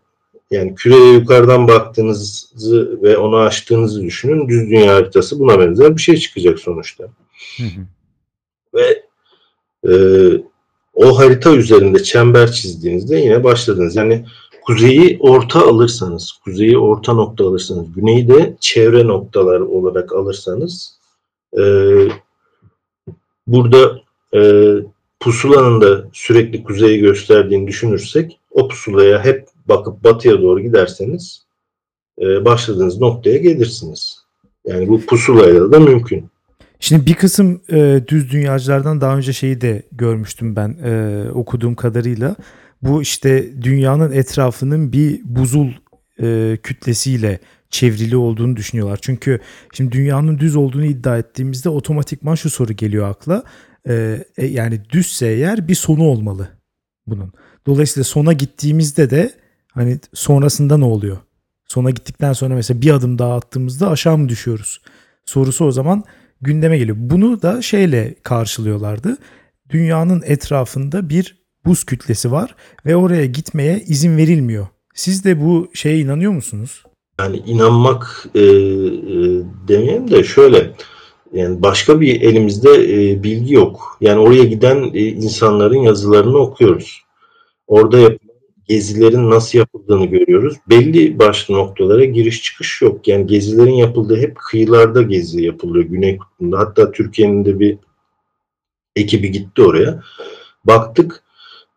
[0.51, 4.49] yani küreye yukarıdan baktığınızı ve onu açtığınızı düşünün.
[4.49, 7.03] Düz dünya haritası buna benzer bir şey çıkacak sonuçta.
[7.57, 7.81] Hı hı.
[8.73, 9.03] Ve
[9.87, 9.93] e,
[10.93, 13.95] o harita üzerinde çember çizdiğinizde yine başladınız.
[13.95, 14.25] Yani
[14.61, 20.99] kuzeyi orta alırsanız, kuzeyi orta nokta alırsanız, güneyi de çevre noktalar olarak alırsanız
[21.57, 21.63] e,
[23.47, 24.01] burada
[24.35, 24.71] e,
[25.19, 31.45] pusulanın da sürekli kuzeyi gösterdiğini düşünürsek o pusulaya hep bakıp batıya doğru giderseniz
[32.21, 34.21] e, başladığınız noktaya gelirsiniz.
[34.65, 36.29] Yani bu pusulayla da mümkün.
[36.83, 42.35] Şimdi bir kısım e, düz dünyacılardan daha önce şeyi de görmüştüm ben e, okuduğum kadarıyla.
[42.81, 45.71] Bu işte dünyanın etrafının bir buzul
[46.21, 47.39] e, kütlesiyle
[47.69, 48.99] çevrili olduğunu düşünüyorlar.
[49.01, 49.39] Çünkü
[49.73, 53.43] şimdi dünyanın düz olduğunu iddia ettiğimizde otomatikman şu soru geliyor akla.
[53.87, 56.47] E, e, yani düzse eğer bir sonu olmalı
[57.07, 57.33] bunun.
[57.65, 59.31] Dolayısıyla sona gittiğimizde de
[59.71, 61.17] hani sonrasında ne oluyor?
[61.67, 64.81] Sona gittikten sonra mesela bir adım daha attığımızda aşağı mı düşüyoruz?
[65.25, 66.03] Sorusu o zaman
[66.41, 66.97] gündeme geliyor.
[66.99, 69.17] Bunu da şeyle karşılıyorlardı.
[69.69, 74.67] Dünyanın etrafında bir buz kütlesi var ve oraya gitmeye izin verilmiyor.
[74.93, 76.83] Siz de bu şeye inanıyor musunuz?
[77.19, 78.45] Yani inanmak e, e,
[79.67, 80.71] demeyeyim de şöyle
[81.33, 83.97] yani başka bir elimizde e, bilgi yok.
[84.01, 87.01] Yani oraya giden e, insanların yazılarını okuyoruz.
[87.67, 88.20] Orada yapılan
[88.67, 90.57] gezilerin nasıl yapıldığını görüyoruz.
[90.69, 93.07] Belli başlı noktalara giriş çıkış yok.
[93.07, 96.59] Yani gezilerin yapıldığı hep kıyılarda gezi yapılıyor Güney Kutbu'nda.
[96.59, 97.77] Hatta Türkiye'nin de bir
[98.95, 100.03] ekibi gitti oraya.
[100.65, 101.23] Baktık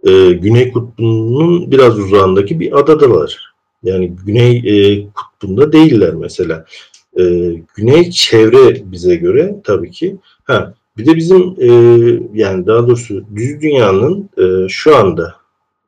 [0.05, 3.55] e, Güney Kutbu'nun biraz uzağındaki bir adadalar.
[3.83, 6.65] Yani Güney e, Kutbu'nda değiller mesela.
[7.19, 7.25] E,
[7.77, 10.17] Güney çevre bize göre tabii ki.
[10.45, 11.69] Ha, bir de bizim e,
[12.35, 15.44] yani daha doğrusu düz dünyanın e, şu anda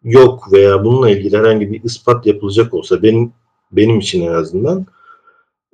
[0.06, 3.32] yok veya bununla ilgili herhangi bir ispat yapılacak olsa benim
[3.72, 4.86] benim için en azından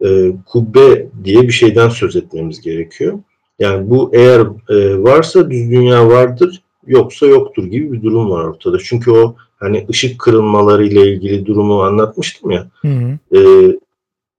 [0.04, 3.18] e, kubbe diye bir şeyden söz etmemiz gerekiyor.
[3.58, 8.78] Yani bu eğer e, varsa düz dünya vardır, yoksa yoktur gibi bir durum var ortada.
[8.78, 12.68] Çünkü o hani ışık kırılmaları ile ilgili durumu anlatmıştım ya.
[12.82, 13.38] Hı hı.
[13.38, 13.40] E,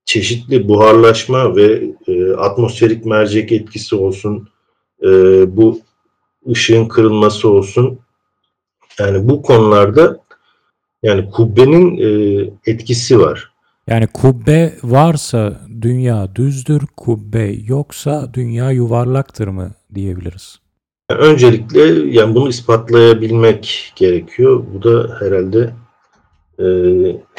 [0.06, 4.50] çeşitli buharlaşma ve e, atmosferik mercek etkisi olsun,
[5.04, 5.08] e,
[5.58, 5.80] bu
[6.50, 8.00] ışığın kırılması olsun.
[9.00, 10.18] Yani bu konularda
[11.04, 13.54] yani kubbenin e, etkisi var.
[13.88, 20.60] Yani kubbe varsa dünya düzdür, kubbe yoksa dünya yuvarlaktır mı diyebiliriz.
[21.12, 21.82] Yani öncelikle
[22.20, 24.64] yani bunu ispatlayabilmek gerekiyor.
[24.74, 25.74] Bu da herhalde
[26.60, 26.66] e,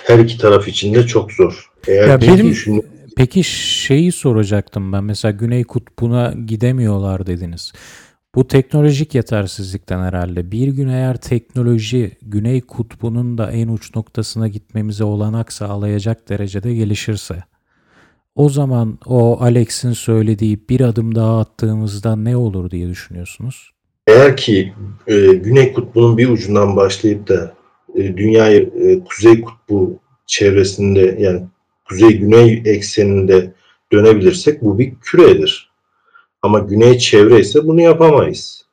[0.05, 1.71] her iki taraf için de çok zor.
[1.88, 2.85] Eğer Ya benim- düşün-
[3.17, 5.05] Peki şeyi soracaktım ben.
[5.05, 7.73] Mesela Güney Kutbu'na gidemiyorlar dediniz.
[8.35, 10.53] Bu teknolojik yetersizlikten herhalde.
[10.53, 17.44] Bir gün eğer teknoloji Güney Kutbu'nun da en uç noktasına gitmemize olanak sağlayacak derecede gelişirse
[18.35, 23.75] o zaman o Alex'in söylediği bir adım daha attığımızda ne olur diye düşünüyorsunuz?
[24.07, 24.73] eğer ki
[25.07, 27.55] e, Güney Kutbu'nun bir ucundan başlayıp da
[27.94, 31.42] e, dünyayı e, Kuzey Kutbu çevresinde yani
[31.85, 33.53] Kuzey-Güney ekseninde
[33.92, 35.74] dönebilirsek bu bir küredir.
[36.45, 38.65] Ama Güney çevre ise bunu yapamayız.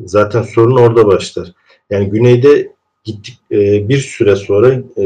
[0.00, 1.52] Zaten sorun orada başlar.
[1.90, 2.72] Yani güneyde
[3.04, 5.04] gittik e, bir süre sonra e,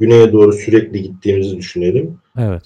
[0.00, 2.18] güneye doğru sürekli gittiğimizi düşünelim.
[2.38, 2.62] Evet.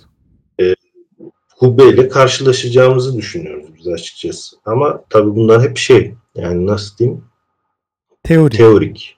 [1.59, 4.57] Kubbe ile karşılaşacağımızı düşünüyoruz biz açıkçası.
[4.65, 7.25] Ama tabii bunlar hep şey yani nasıl diyeyim
[8.23, 8.57] Teori.
[8.57, 9.17] teorik.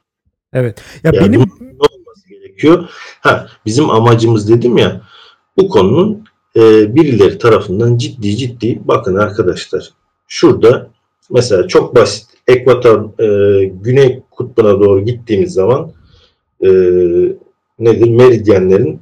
[0.52, 0.82] evet.
[1.04, 2.88] Ya Yani benim ne olması gerekiyor?
[3.20, 5.00] Ha, bizim amacımız dedim ya
[5.56, 6.24] bu konunun
[6.56, 9.90] e, birileri tarafından ciddi ciddi bakın arkadaşlar
[10.28, 10.90] şurada
[11.30, 15.92] mesela çok basit ekvator e, güney kutbuna doğru gittiğimiz zaman
[16.64, 16.68] e,
[17.78, 19.00] nedir meridyenlerin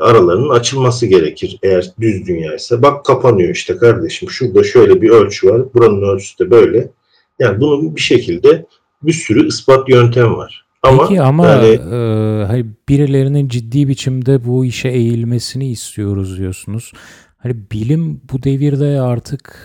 [0.00, 2.82] aralarının açılması gerekir eğer düz dünya ise.
[2.82, 4.30] Bak kapanıyor işte kardeşim.
[4.30, 5.74] Şurada şöyle bir ölçü var.
[5.74, 6.90] Buranın ölçüsü de böyle.
[7.38, 8.66] Yani bunun bir şekilde
[9.02, 10.67] bir sürü ispat yöntem var.
[10.82, 16.92] Ama, Peki ama yani e, hani birilerinin ciddi biçimde bu işe eğilmesini istiyoruz diyorsunuz.
[17.36, 19.58] Hani bilim bu devirde artık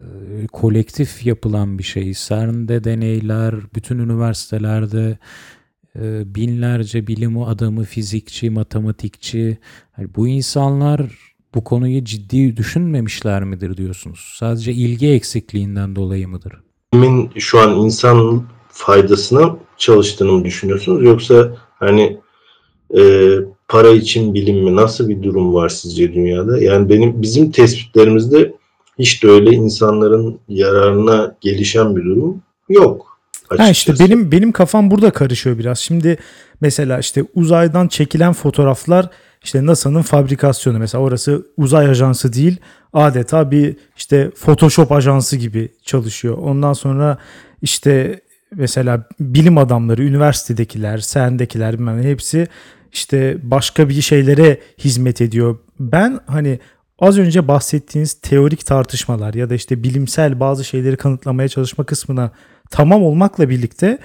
[0.00, 2.12] e, kolektif yapılan bir şey.
[2.14, 5.18] CERN'de deneyler, bütün üniversitelerde
[5.96, 9.58] e, binlerce bilim adamı, fizikçi, matematikçi.
[9.92, 11.00] Hani bu insanlar
[11.54, 14.34] bu konuyu ciddi düşünmemişler midir diyorsunuz?
[14.38, 16.52] Sadece ilgi eksikliğinden dolayı mıdır?
[16.92, 22.18] bilimin şu an insan faydasına çalıştığını mı düşünüyorsunuz yoksa hani
[22.98, 23.30] e,
[23.68, 26.62] para için bilim mi nasıl bir durum var sizce dünyada?
[26.62, 28.52] Yani benim bizim tespitlerimizde
[28.98, 33.10] hiç de öyle insanların yararına gelişen bir durum yok.
[33.58, 35.78] Ha işte benim benim kafam burada karışıyor biraz.
[35.78, 36.18] Şimdi
[36.60, 39.10] mesela işte uzaydan çekilen fotoğraflar
[39.44, 42.56] işte NASA'nın fabrikasyonu mesela orası uzay ajansı değil
[42.92, 46.38] adeta bir işte Photoshop ajansı gibi çalışıyor.
[46.38, 47.18] Ondan sonra
[47.62, 48.20] işte
[48.54, 52.48] mesela bilim adamları, üniversitedekiler, CERN'dekiler bilmem hepsi
[52.92, 55.58] işte başka bir şeylere hizmet ediyor.
[55.80, 56.58] Ben hani
[56.98, 62.30] az önce bahsettiğiniz teorik tartışmalar ya da işte bilimsel bazı şeyleri kanıtlamaya çalışma kısmına
[62.70, 63.98] tamam olmakla birlikte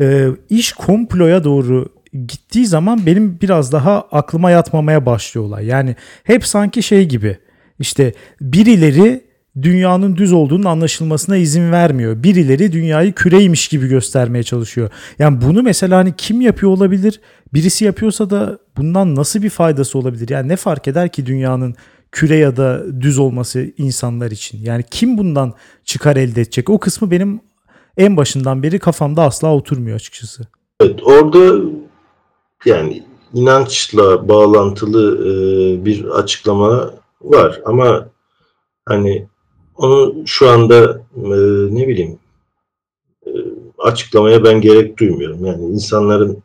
[0.00, 5.60] e, iş komploya doğru gittiği zaman benim biraz daha aklıma yatmamaya başlıyorlar.
[5.60, 7.38] Yani hep sanki şey gibi
[7.78, 9.29] işte birileri
[9.62, 12.22] dünyanın düz olduğunun anlaşılmasına izin vermiyor.
[12.22, 14.90] Birileri dünyayı küreymiş gibi göstermeye çalışıyor.
[15.18, 17.20] Yani bunu mesela hani kim yapıyor olabilir?
[17.54, 20.28] Birisi yapıyorsa da bundan nasıl bir faydası olabilir?
[20.28, 21.74] Yani ne fark eder ki dünyanın
[22.12, 24.58] küre ya da düz olması insanlar için?
[24.58, 26.70] Yani kim bundan çıkar elde edecek?
[26.70, 27.40] O kısmı benim
[27.96, 30.46] en başından beri kafamda asla oturmuyor açıkçası.
[30.80, 31.70] Evet orada
[32.64, 33.02] yani
[33.34, 35.18] inançla bağlantılı
[35.84, 38.08] bir açıklama var ama
[38.86, 39.26] hani
[39.80, 41.30] onu şu anda e,
[41.74, 42.18] ne bileyim
[43.26, 43.30] e,
[43.78, 45.46] açıklamaya ben gerek duymuyorum.
[45.46, 46.42] Yani insanların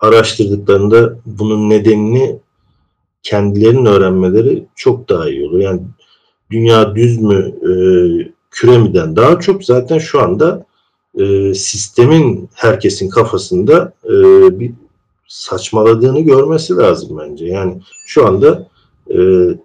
[0.00, 2.38] araştırdıklarında bunun nedenini
[3.22, 5.58] kendilerinin öğrenmeleri çok daha iyi olur.
[5.58, 5.80] Yani
[6.50, 7.70] dünya düz mü e,
[8.50, 10.66] küre miden daha çok zaten şu anda
[11.18, 14.12] e, sistemin herkesin kafasında e,
[14.60, 14.72] bir
[15.28, 17.46] saçmaladığını görmesi lazım bence.
[17.46, 18.68] Yani şu anda
[19.14, 19.18] e,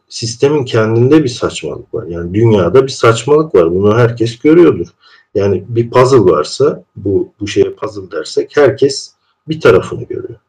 [0.10, 2.08] sistemin kendinde bir saçmalık var.
[2.08, 3.72] Yani dünyada bir saçmalık var.
[3.72, 4.88] Bunu herkes görüyordur.
[5.36, 9.12] Yani bir puzzle varsa bu bu şeye puzzle dersek herkes
[9.48, 10.40] bir tarafını görüyor.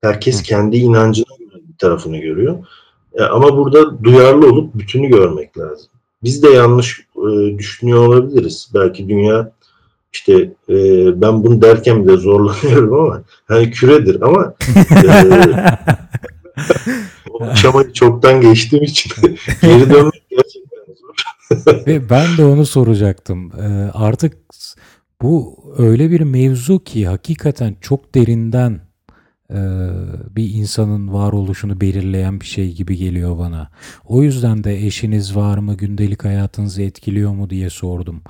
[0.00, 2.66] Herkes kendi inancına göre bir tarafını görüyor.
[3.14, 5.88] E, ama burada duyarlı olup bütünü görmek lazım.
[6.22, 8.70] Biz de yanlış e, düşünüyor olabiliriz.
[8.74, 9.52] Belki dünya
[10.12, 10.32] işte
[10.68, 10.76] e,
[11.20, 14.54] ben bunu derken bile zorlanıyorum ama hani küredir ama
[15.04, 16.07] e,
[17.30, 19.12] o aşamayı çoktan geçtiğim için
[19.62, 21.86] geri dönmek gerçekten zor.
[21.86, 23.52] Ve ben de onu soracaktım.
[23.60, 24.36] Ee, artık
[25.22, 28.80] bu öyle bir mevzu ki hakikaten çok derinden
[29.50, 29.58] e,
[30.36, 33.70] bir insanın varoluşunu belirleyen bir şey gibi geliyor bana.
[34.04, 38.22] O yüzden de eşiniz var mı, gündelik hayatınızı etkiliyor mu diye sordum.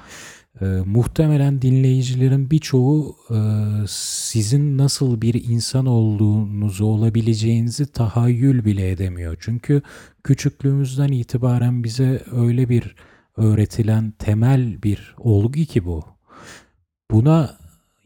[0.61, 3.39] E, muhtemelen dinleyicilerin birçoğu e,
[3.89, 9.37] sizin nasıl bir insan olduğunuzu olabileceğinizi tahayyül bile edemiyor.
[9.41, 9.83] Çünkü
[10.25, 12.95] küçüklüğümüzden itibaren bize öyle bir
[13.37, 16.05] öğretilen temel bir olgu ki bu.
[17.11, 17.59] Buna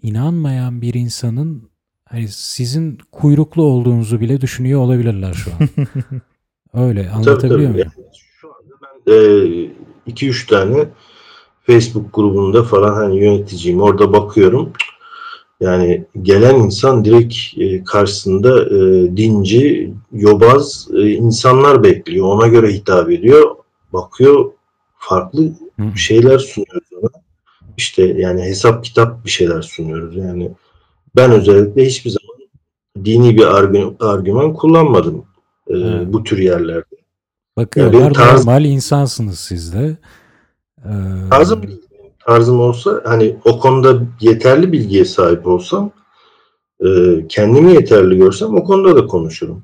[0.02, 1.70] inanmayan bir insanın
[2.04, 5.68] hani sizin kuyruklu olduğunuzu bile düşünüyor olabilirler şu an.
[6.86, 7.72] Öyle anlatabiliyor tabii, tabii.
[7.72, 7.92] muyum?
[7.96, 8.74] Yani şu anda
[9.06, 10.88] ben 2-3 e, tane
[11.66, 13.80] Facebook grubunda falan hani yöneticiyim.
[13.80, 14.72] Orada bakıyorum.
[15.60, 22.26] Yani gelen insan direkt e, karşısında e, dinci, yobaz e, insanlar bekliyor.
[22.26, 23.56] Ona göre hitap ediyor.
[23.92, 24.52] Bakıyor
[24.96, 25.52] farklı
[25.96, 27.10] şeyler sunuyoruz ona.
[27.76, 30.16] İşte yani hesap kitap bir şeyler sunuyoruz.
[30.16, 30.50] Yani
[31.16, 32.38] ben özellikle hiçbir zaman
[33.04, 35.24] dini bir argüman, argüman kullanmadım
[35.70, 35.74] e,
[36.12, 36.96] bu tür yerlerde.
[37.56, 38.46] Bakıyorlar yani tarz...
[38.46, 39.96] normal insansınız siz de.
[40.84, 41.28] Ee...
[41.30, 41.62] Tarzım,
[42.26, 45.92] tarzım olsa hani o konuda yeterli bilgiye sahip olsam
[46.84, 46.88] e,
[47.28, 49.62] kendimi yeterli görsem o konuda da konuşurum.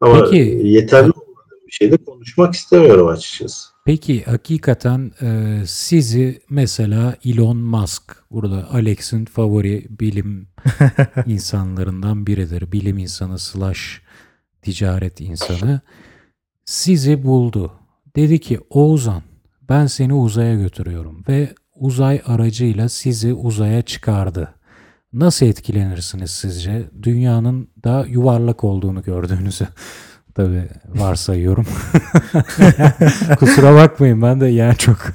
[0.00, 3.72] Ama Peki, yeterli olmadığım bir şeyde konuşmak istemiyorum açıkçası.
[3.84, 10.48] Peki hakikaten e, sizi mesela Elon Musk burada Alex'in favori bilim
[11.26, 12.72] insanlarından biridir.
[12.72, 14.02] Bilim insanı slash
[14.62, 15.80] ticaret insanı.
[16.64, 17.72] Sizi buldu.
[18.16, 19.22] Dedi ki Oğuzhan
[19.72, 24.54] ben seni uzaya götürüyorum ve uzay aracıyla sizi uzaya çıkardı.
[25.12, 26.82] Nasıl etkilenirsiniz sizce?
[27.02, 29.66] Dünyanın da yuvarlak olduğunu gördüğünüzü
[30.34, 31.66] tabi varsayıyorum.
[33.38, 34.96] Kusura bakmayın ben de yani çok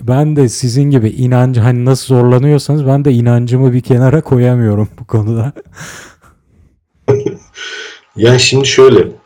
[0.00, 5.04] ben de sizin gibi inancı hani nasıl zorlanıyorsanız ben de inancımı bir kenara koyamıyorum bu
[5.04, 5.52] konuda.
[8.16, 9.23] yani şimdi şöyle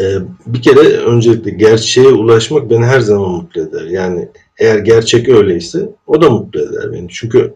[0.00, 0.16] ee,
[0.46, 3.84] bir kere öncelikle gerçeğe ulaşmak beni her zaman mutlu eder.
[3.84, 4.28] Yani
[4.58, 7.08] eğer gerçek öyleyse o da mutlu eder beni.
[7.10, 7.54] Çünkü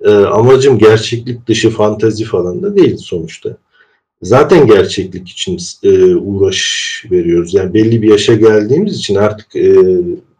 [0.00, 3.56] e, amacım gerçeklik dışı fantezi falan da değil sonuçta.
[4.22, 7.54] Zaten gerçeklik için e, uğraş veriyoruz.
[7.54, 9.74] Yani belli bir yaşa geldiğimiz için artık e,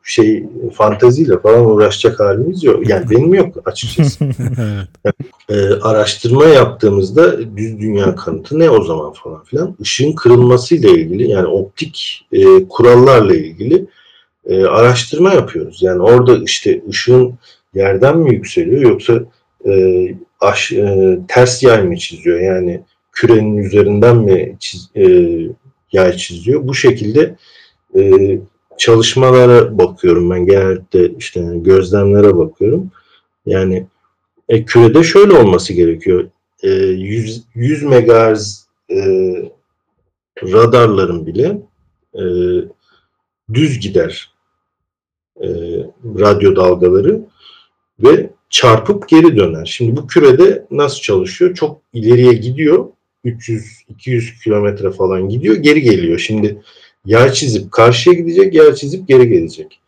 [0.02, 2.88] şey fanteziyle falan uğraşacak halimiz yok.
[2.88, 4.24] Yani benim yok açıkçası.
[5.04, 5.16] evet.
[5.48, 9.76] Ee, araştırma yaptığımızda düz dünya kanıtı ne o zaman falan filan.
[9.80, 13.86] Işığın kırılmasıyla ilgili yani optik e, kurallarla ilgili
[14.46, 15.82] e, araştırma yapıyoruz.
[15.82, 17.34] Yani orada işte ışığın
[17.74, 19.22] yerden mi yükseliyor yoksa
[19.66, 20.04] e,
[20.40, 22.40] aş, e, ters yay mı çiziyor?
[22.40, 22.80] Yani
[23.12, 25.04] kürenin üzerinden mi çiz, e,
[25.92, 26.68] yay çiziyor?
[26.68, 27.36] Bu şekilde
[27.96, 28.02] e,
[28.78, 32.90] çalışmalara bakıyorum ben genellikle işte gözlemlere bakıyorum.
[33.46, 33.86] Yani
[34.48, 36.30] e, kürede şöyle olması gerekiyor.
[36.62, 38.96] E, 100, 100 MHz e,
[40.42, 41.58] radarların bile
[42.14, 42.24] e,
[43.54, 44.32] düz gider
[45.40, 45.48] e,
[46.04, 47.20] radyo dalgaları
[48.00, 49.64] ve çarpıp geri döner.
[49.64, 51.54] Şimdi bu kürede nasıl çalışıyor?
[51.54, 52.88] Çok ileriye gidiyor.
[53.24, 55.56] 300-200 kilometre falan gidiyor.
[55.56, 56.18] Geri geliyor.
[56.18, 56.62] Şimdi
[57.06, 59.80] yay çizip karşıya gidecek, yay çizip geri gelecek.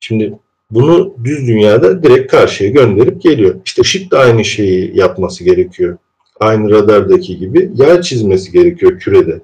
[0.00, 0.38] Şimdi
[0.70, 3.54] bunu düz dünyada direkt karşıya gönderip geliyor.
[3.64, 5.98] İşte ışık da aynı şeyi yapması gerekiyor.
[6.40, 9.40] Aynı radardaki gibi yay çizmesi gerekiyor kürede.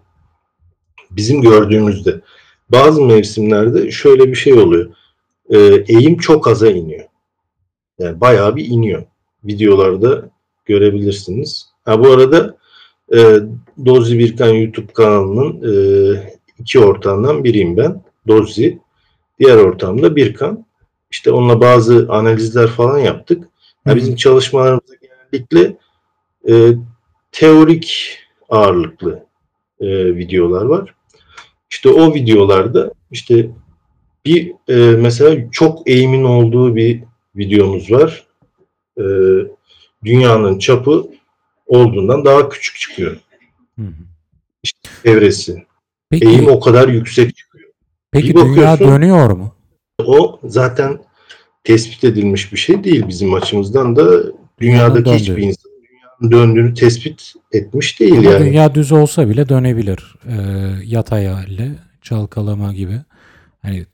[1.11, 2.21] Bizim gördüğümüzde
[2.69, 4.95] bazı mevsimlerde şöyle bir şey oluyor.
[5.51, 7.05] Ee, eğim çok aza iniyor.
[7.99, 9.03] Yani bayağı bir iniyor.
[9.45, 10.31] Videolarda
[10.65, 11.67] görebilirsiniz.
[11.85, 12.57] Ha bu arada
[13.15, 13.37] e,
[13.87, 15.73] Dozi Birkan YouTube kanalının e,
[16.59, 18.03] iki ortağından biriyim ben.
[18.29, 18.79] Dozi.
[19.39, 20.67] Diğer ortağım Birkan.
[21.11, 23.49] İşte onunla bazı analizler falan yaptık.
[23.87, 25.77] Yani bizim çalışmalarımızda genellikle
[26.49, 26.75] e,
[27.33, 29.27] teorik ağırlıklı
[29.81, 30.95] e, videolar var.
[31.71, 33.51] İşte o videolarda işte
[34.25, 37.03] bir e, mesela çok eğimin olduğu bir
[37.37, 38.27] videomuz var.
[38.99, 39.05] E,
[40.05, 41.07] dünyanın çapı
[41.67, 43.17] olduğundan daha küçük çıkıyor.
[43.79, 43.93] Hı hı.
[44.63, 45.67] İşte çevresi.
[46.13, 47.69] Peki, Eğim o kadar yüksek çıkıyor.
[48.11, 49.55] peki dünya dönüyor mu?
[50.07, 50.99] O zaten
[51.65, 54.23] tespit edilmiş bir şey değil bizim açımızdan da
[54.61, 55.19] dünyadaki döndüğü.
[55.19, 58.45] hiçbir insan dünyanın döndüğünü tespit etmiş değil Ama yani.
[58.47, 60.15] dünya düz olsa bile dönebilir.
[60.29, 60.33] Ee,
[60.85, 61.71] yatay halle,
[62.03, 63.01] çalkalama gibi.
[63.63, 63.87] Hani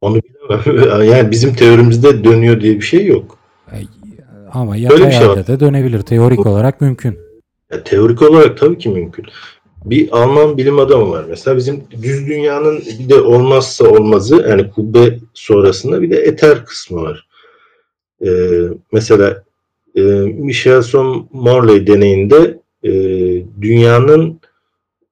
[0.00, 1.02] Onu bilemem.
[1.12, 3.38] yani bizim teorimizde dönüyor diye bir şey yok.
[3.72, 3.76] e,
[4.52, 5.46] ama yatay şey halde var.
[5.46, 6.00] de dönebilir.
[6.02, 7.18] Teorik olarak mümkün.
[7.72, 9.24] Ya, teorik olarak tabii ki mümkün.
[9.84, 11.24] Bir Alman bilim adamı var.
[11.28, 17.02] Mesela bizim düz dünyanın bir de olmazsa olmazı yani kubbe sonrasında bir de eter kısmı
[17.02, 17.28] var.
[18.26, 18.28] Ee,
[18.92, 19.44] mesela
[19.96, 22.92] e, Michelson Morley deneyinde e,
[23.60, 24.40] dünyanın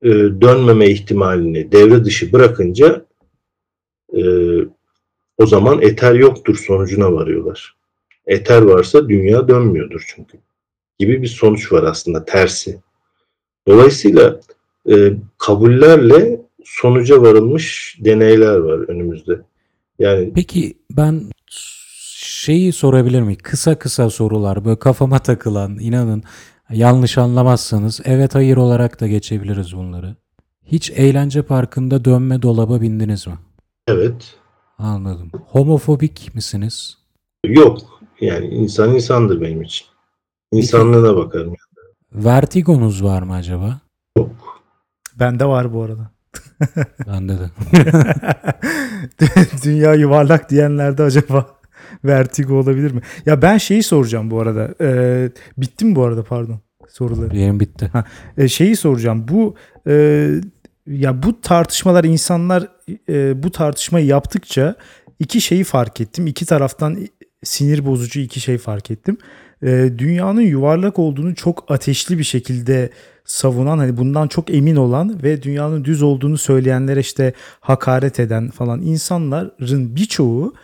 [0.03, 0.09] e,
[0.41, 3.05] dönmeme ihtimalini devre dışı bırakınca
[4.17, 4.23] e,
[5.39, 7.77] o zaman eter yoktur sonucuna varıyorlar.
[8.27, 10.39] Eter varsa dünya dönmüyordur çünkü.
[10.99, 12.81] Gibi bir sonuç var aslında tersi.
[13.69, 14.41] Dolayısıyla
[14.89, 19.41] e, kabullerle sonuca varılmış deneyler var önümüzde.
[19.99, 21.23] Yani Peki ben
[22.21, 23.39] şeyi sorabilir miyim?
[23.43, 26.23] Kısa kısa sorular böyle kafama takılan inanın
[26.71, 30.17] yanlış anlamazsanız evet hayır olarak da geçebiliriz bunları.
[30.65, 33.35] Hiç eğlence parkında dönme dolaba bindiniz mi?
[33.89, 34.35] evet
[34.79, 35.31] Anladım.
[35.47, 36.99] Homofobik misiniz?
[37.47, 37.79] yok
[38.21, 39.87] yani insan insandır benim için.
[40.53, 41.55] İnsanlığına bakarım.
[42.13, 43.81] Vertigonuz var mı acaba?
[45.21, 46.11] Bende var bu arada.
[47.07, 47.51] Bende de.
[49.65, 51.47] Dünya yuvarlak diyenlerde acaba
[52.05, 53.01] vertigo olabilir mi?
[53.27, 54.75] Ya ben şeyi soracağım bu arada.
[54.81, 57.37] Ee, bitti mi bu arada pardon soruları?
[57.37, 57.91] Yerim bitti.
[58.37, 59.29] E, şeyi soracağım.
[59.29, 59.55] Bu
[59.87, 60.27] e,
[60.87, 62.69] ya bu tartışmalar insanlar
[63.09, 64.75] e, bu tartışmayı yaptıkça
[65.19, 66.27] iki şeyi fark ettim.
[66.27, 66.99] İki taraftan
[67.45, 69.19] sinir bozucu iki şey fark ettim.
[69.63, 72.91] E, dünyanın yuvarlak olduğunu çok ateşli bir şekilde
[73.25, 78.83] savunan hani bundan çok emin olan ve dünyanın düz olduğunu söyleyenlere işte hakaret eden falan
[78.83, 80.55] insanların birçoğu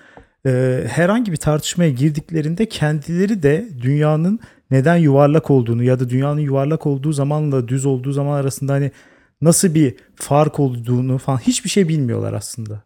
[0.47, 4.41] e, herhangi bir tartışmaya girdiklerinde kendileri de dünyanın
[4.71, 8.91] neden yuvarlak olduğunu ya da dünyanın yuvarlak olduğu zamanla düz olduğu zaman arasında hani
[9.41, 12.86] nasıl bir fark olduğunu falan hiçbir şey bilmiyorlar aslında.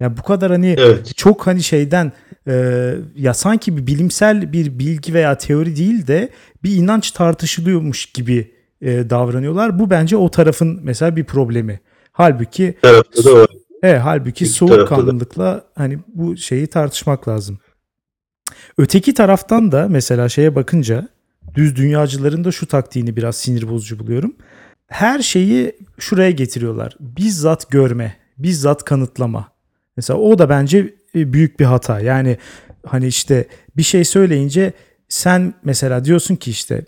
[0.00, 1.16] Ya bu kadar hani Evet.
[1.16, 2.12] çok hani şeyden
[2.48, 6.28] e, ya sanki bir bilimsel bir bilgi veya teori değil de
[6.62, 9.78] bir inanç tartışılıyormuş gibi e, davranıyorlar.
[9.78, 11.80] Bu bence o tarafın mesela bir problemi.
[12.12, 12.74] Halbuki.
[13.82, 14.86] Evet, halbuki İki tarafta da.
[14.86, 17.58] soğukkanlılıkla hani bu şeyi tartışmak lazım.
[18.78, 21.08] Öteki taraftan da mesela şeye bakınca
[21.54, 24.34] düz dünyacıların da şu taktiğini biraz sinir bozucu buluyorum.
[24.86, 26.96] Her şeyi şuraya getiriyorlar.
[27.00, 29.49] Bizzat görme, bizzat kanıtlama.
[30.00, 32.00] Mesela o da bence e, büyük bir hata.
[32.00, 32.36] Yani
[32.86, 33.44] hani işte
[33.76, 34.72] bir şey söyleyince
[35.08, 36.84] sen mesela diyorsun ki işte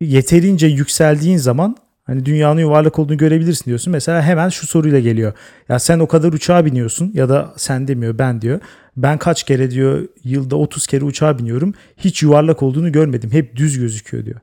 [0.00, 3.90] yeterince yükseldiğin zaman Hani dünyanın yuvarlak olduğunu görebilirsin diyorsun.
[3.90, 5.32] Mesela hemen şu soruyla geliyor.
[5.68, 8.60] Ya sen o kadar uçağa biniyorsun ya da sen demiyor ben diyor.
[8.96, 11.74] Ben kaç kere diyor yılda 30 kere uçağa biniyorum.
[11.96, 13.30] Hiç yuvarlak olduğunu görmedim.
[13.32, 14.40] Hep düz gözüküyor diyor.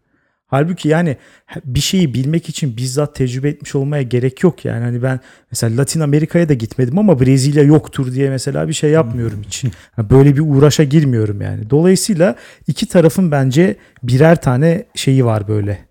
[0.50, 1.18] Halbuki yani
[1.66, 4.84] bir şeyi bilmek için bizzat tecrübe etmiş olmaya gerek yok yani.
[4.84, 5.20] Hani ben
[5.52, 9.64] mesela Latin Amerika'ya da gitmedim ama Brezilya yoktur diye mesela bir şey yapmıyorum hiç.
[9.98, 11.70] Böyle bir uğraşa girmiyorum yani.
[11.70, 12.36] Dolayısıyla
[12.68, 15.86] iki tarafın bence birer tane şeyi var böyle.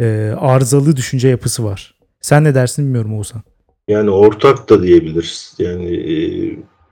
[0.00, 1.94] Ee, arızalı düşünce yapısı var.
[2.20, 3.42] Sen ne dersin bilmiyorum Oğuzhan.
[3.88, 5.54] Yani ortak da diyebiliriz.
[5.58, 6.16] Yani e,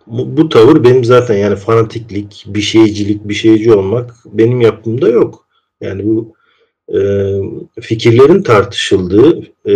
[0.07, 5.47] bu, bu tavır benim zaten yani fanatiklik, bir şeycilik, bir şeyci olmak benim yapımda yok.
[5.81, 6.35] Yani bu
[6.95, 7.01] e,
[7.81, 9.75] fikirlerin tartışıldığı e,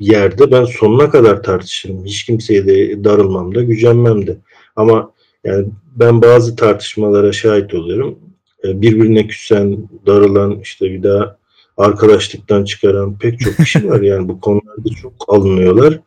[0.00, 2.04] yerde ben sonuna kadar tartışırım.
[2.04, 4.36] Hiç kimseye de darılmam da gücenmem de.
[4.76, 5.10] Ama
[5.44, 5.66] yani
[5.96, 8.18] ben bazı tartışmalara şahit oluyorum.
[8.64, 11.36] E, birbirine küsen, darılan, işte bir daha
[11.76, 14.00] arkadaşlıktan çıkaran pek çok kişi var.
[14.00, 16.00] Yani bu konularda çok alınıyorlar.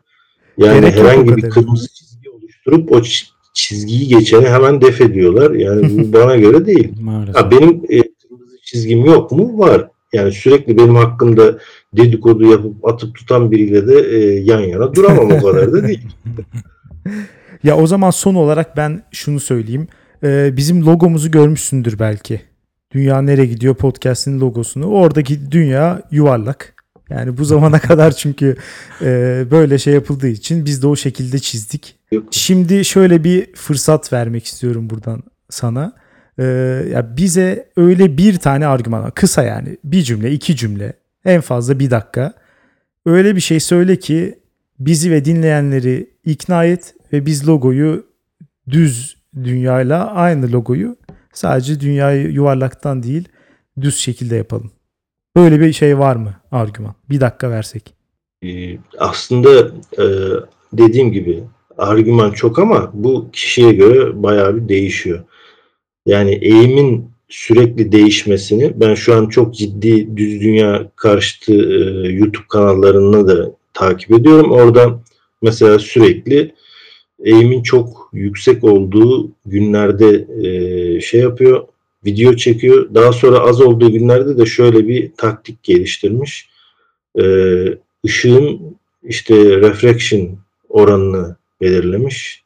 [0.58, 3.02] Yani Gerek herhangi bir kırmızı çizgi oluşturup o
[3.54, 5.52] çizgiyi geçeni hemen def ediyorlar.
[5.52, 6.94] Yani bu bana göre değil.
[7.34, 9.60] Ha, benim e, kırmızı çizgim yok mu?
[9.60, 9.88] Var.
[10.14, 11.60] Yani sürekli benim hakkımda
[11.98, 16.08] dedikodu yapıp atıp tutan biriyle de e, yan yana duramam o kadar da değil.
[17.64, 19.88] ya o zaman son olarak ben şunu söyleyeyim.
[20.24, 22.42] Ee, bizim logomuzu görmüşsündür belki.
[22.92, 24.86] Dünya Nereye Gidiyor podcast'in logosunu.
[24.86, 26.76] Oradaki dünya yuvarlak.
[27.10, 28.56] Yani bu zamana kadar çünkü
[29.02, 31.96] e, böyle şey yapıldığı için biz de o şekilde çizdik.
[32.12, 32.24] Yok.
[32.32, 35.94] Şimdi şöyle bir fırsat vermek istiyorum buradan sana.
[36.40, 36.44] Ee,
[36.94, 40.94] ya bize öyle bir tane argüman kısa yani bir cümle iki cümle
[41.26, 42.34] en fazla bir dakika
[43.06, 44.40] öyle bir şey söyle ki
[44.80, 48.06] bizi ve dinleyenleri ikna et ve biz logoyu
[48.70, 50.98] düz dünyayla aynı logoyu
[51.34, 53.28] sadece dünyayı yuvarlaktan değil
[53.82, 54.72] düz şekilde yapalım.
[55.36, 56.96] Böyle bir şey var mı argüman?
[57.10, 57.94] Bir dakika versek.
[58.44, 59.68] Ee, aslında
[59.98, 60.06] e,
[60.74, 61.44] dediğim gibi
[61.78, 65.20] argüman çok ama bu kişiye göre bayağı bir değişiyor.
[66.06, 73.28] Yani eğimin sürekli değişmesini ben şu an çok ciddi düz dünya karşıtı e, YouTube kanallarını
[73.28, 74.52] da takip ediyorum.
[74.52, 75.00] Orada
[75.42, 76.54] mesela sürekli
[77.24, 81.68] eğimin çok yüksek olduğu günlerde e, şey yapıyor,
[82.06, 82.94] video çekiyor.
[82.94, 86.50] Daha sonra az olduğu günlerde de şöyle bir taktik geliştirmiş.
[87.22, 87.24] E,
[88.06, 90.38] ışığın işte refraction
[90.70, 92.44] oranını belirlemiş.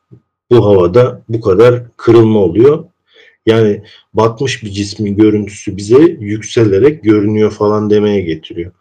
[0.52, 2.84] Bu havada bu kadar kırılma oluyor.
[3.46, 3.84] Yani
[4.14, 8.72] batmış bir cismin görüntüsü bize yükselerek görünüyor falan demeye getiriyor.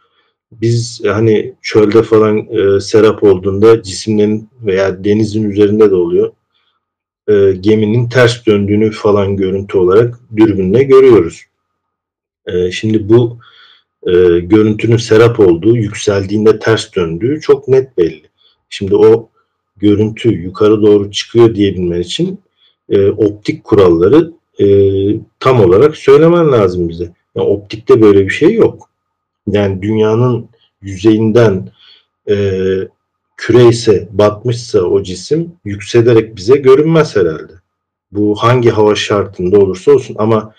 [0.53, 6.33] Biz hani çölde falan e, serap olduğunda cisimlerin veya denizin üzerinde de oluyor.
[7.29, 11.43] E, geminin ters döndüğünü falan görüntü olarak dürbünle görüyoruz.
[12.47, 13.39] E, şimdi bu
[14.07, 18.23] e, görüntünün serap olduğu, yükseldiğinde ters döndüğü çok net belli.
[18.69, 19.29] Şimdi o
[19.77, 22.41] görüntü yukarı doğru çıkıyor diyebilmen için
[22.91, 24.67] e, optik kuralları e,
[25.41, 27.13] tam olarak söylemen lazım bize.
[27.35, 28.91] Yani optikte böyle bir şey yok.
[29.47, 30.49] Yani dünyanın
[30.83, 31.69] yüzeyinden
[32.31, 32.37] e,
[33.37, 37.53] küre ise batmışsa o cisim yükselerek bize görünmez herhalde.
[38.13, 40.55] Bu hangi hava şartında olursa olsun ama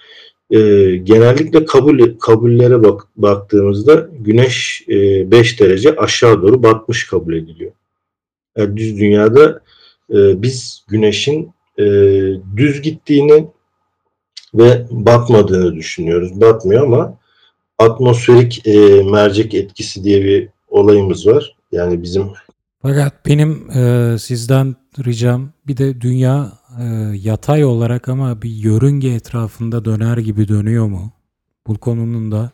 [0.51, 0.57] e,
[1.03, 7.71] genellikle kabul kabullere bak, baktığımızda güneş 5 e, derece aşağı doğru batmış kabul ediliyor.
[8.57, 9.61] Yani düz dünyada
[10.09, 11.83] e, biz güneşin e,
[12.57, 13.47] düz gittiğini
[14.55, 16.41] ve batmadığını düşünüyoruz.
[16.41, 17.17] Batmıyor ama
[17.79, 21.55] atmosferik e, mercek etkisi diye bir olayımız var.
[21.71, 22.23] Yani bizim
[22.81, 24.75] fakat benim e, sizden
[25.05, 26.51] ricam bir de dünya
[26.81, 26.85] e,
[27.15, 31.11] yatay olarak ama bir yörünge etrafında döner gibi dönüyor mu?
[31.67, 32.51] Bu konunun da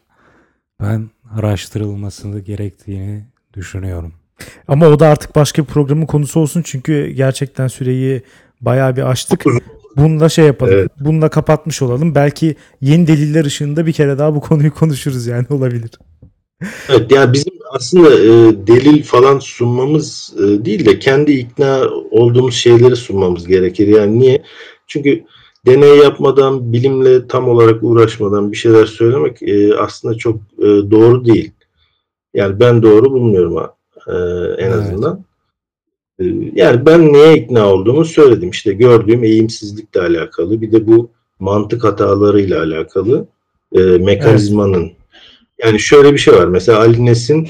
[0.82, 4.14] ben araştırılmasını gerektiğini düşünüyorum.
[4.68, 8.22] Ama o da artık başka bir programın konusu olsun çünkü gerçekten süreyi
[8.62, 9.45] bayağı bir açtık.
[10.00, 10.74] Bununla şey yapalım.
[10.74, 10.91] Evet.
[11.00, 12.16] Bununla kapatmış olalım.
[12.16, 15.91] Belki yeni deliller ışığında bir kere daha bu konuyu konuşuruz yani olabilir.
[16.89, 18.28] Evet yani bizim aslında e,
[18.68, 23.88] delil falan sunmamız e, değil de kendi ikna olduğumuz şeyleri sunmamız gerekir.
[23.88, 24.43] Yani niye?
[24.88, 25.24] Çünkü
[25.66, 31.52] deney yapmadan, bilimle tam olarak uğraşmadan bir şeyler söylemek e, aslında çok e, doğru değil.
[32.34, 33.58] Yani ben doğru bulmuyorum
[34.08, 34.12] e,
[34.64, 34.76] en evet.
[34.76, 35.28] azından.
[36.20, 36.24] Ee,
[36.55, 38.49] yani ben neye ikna olduğumu söyledim.
[38.49, 41.09] İşte gördüğüm eğimsizlikle alakalı bir de bu
[41.39, 43.28] mantık hatalarıyla alakalı
[43.76, 44.84] e, mekanizmanın.
[44.84, 44.95] Evet.
[45.63, 46.47] Yani şöyle bir şey var.
[46.47, 47.49] Mesela Ali Nesin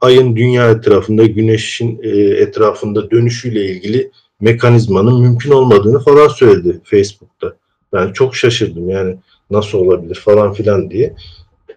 [0.00, 7.56] ayın dünya etrafında, güneşin e, etrafında dönüşüyle ilgili mekanizmanın mümkün olmadığını falan söyledi Facebook'ta.
[7.92, 9.16] Ben çok şaşırdım yani
[9.50, 11.14] nasıl olabilir falan filan diye.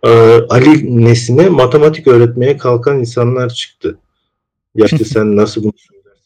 [0.04, 0.10] e,
[0.50, 3.98] Ali Nesin'e matematik öğretmeye kalkan insanlar çıktı.
[4.76, 5.74] Ya işte sen nasıl bunu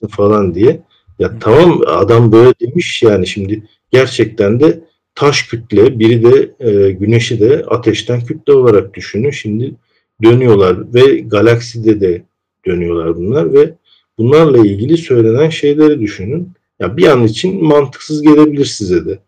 [0.02, 0.80] söylersin falan diye.
[1.20, 4.84] Ya tamam adam böyle demiş yani şimdi gerçekten de
[5.16, 9.32] taş kütle biri de e, güneşi de ateşten kütle olarak düşünün.
[9.32, 9.76] Şimdi
[10.24, 12.24] dönüyorlar ve galakside de
[12.66, 13.74] dönüyorlar bunlar ve
[14.18, 16.52] bunlarla ilgili söylenen şeyleri düşünün.
[16.80, 19.20] Ya bir an için mantıksız gelebilir size de.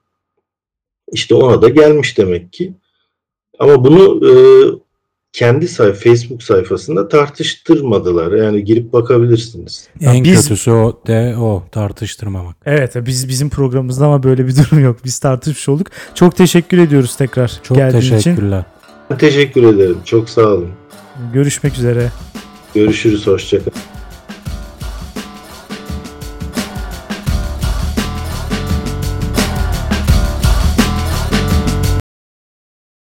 [1.11, 2.74] İşte ona da gelmiş demek ki.
[3.59, 4.34] Ama bunu e,
[5.34, 8.32] kendi say Facebook sayfasında tartıştırmadılar.
[8.32, 9.88] Yani girip bakabilirsiniz.
[9.99, 12.55] Ya en biz- kötüsü o de o tartıştırmamak.
[12.65, 14.97] Evet biz bizim programımızda ama böyle bir durum yok.
[15.05, 15.88] Biz tartışmış olduk.
[16.15, 18.15] Çok teşekkür ediyoruz tekrar Çok geldiğin için.
[18.15, 18.63] teşekkürler.
[19.19, 19.97] Teşekkür ederim.
[20.05, 20.69] Çok sağ olun.
[21.34, 22.11] Görüşmek üzere.
[22.75, 23.27] Görüşürüz.
[23.27, 23.98] Hoşçakalın.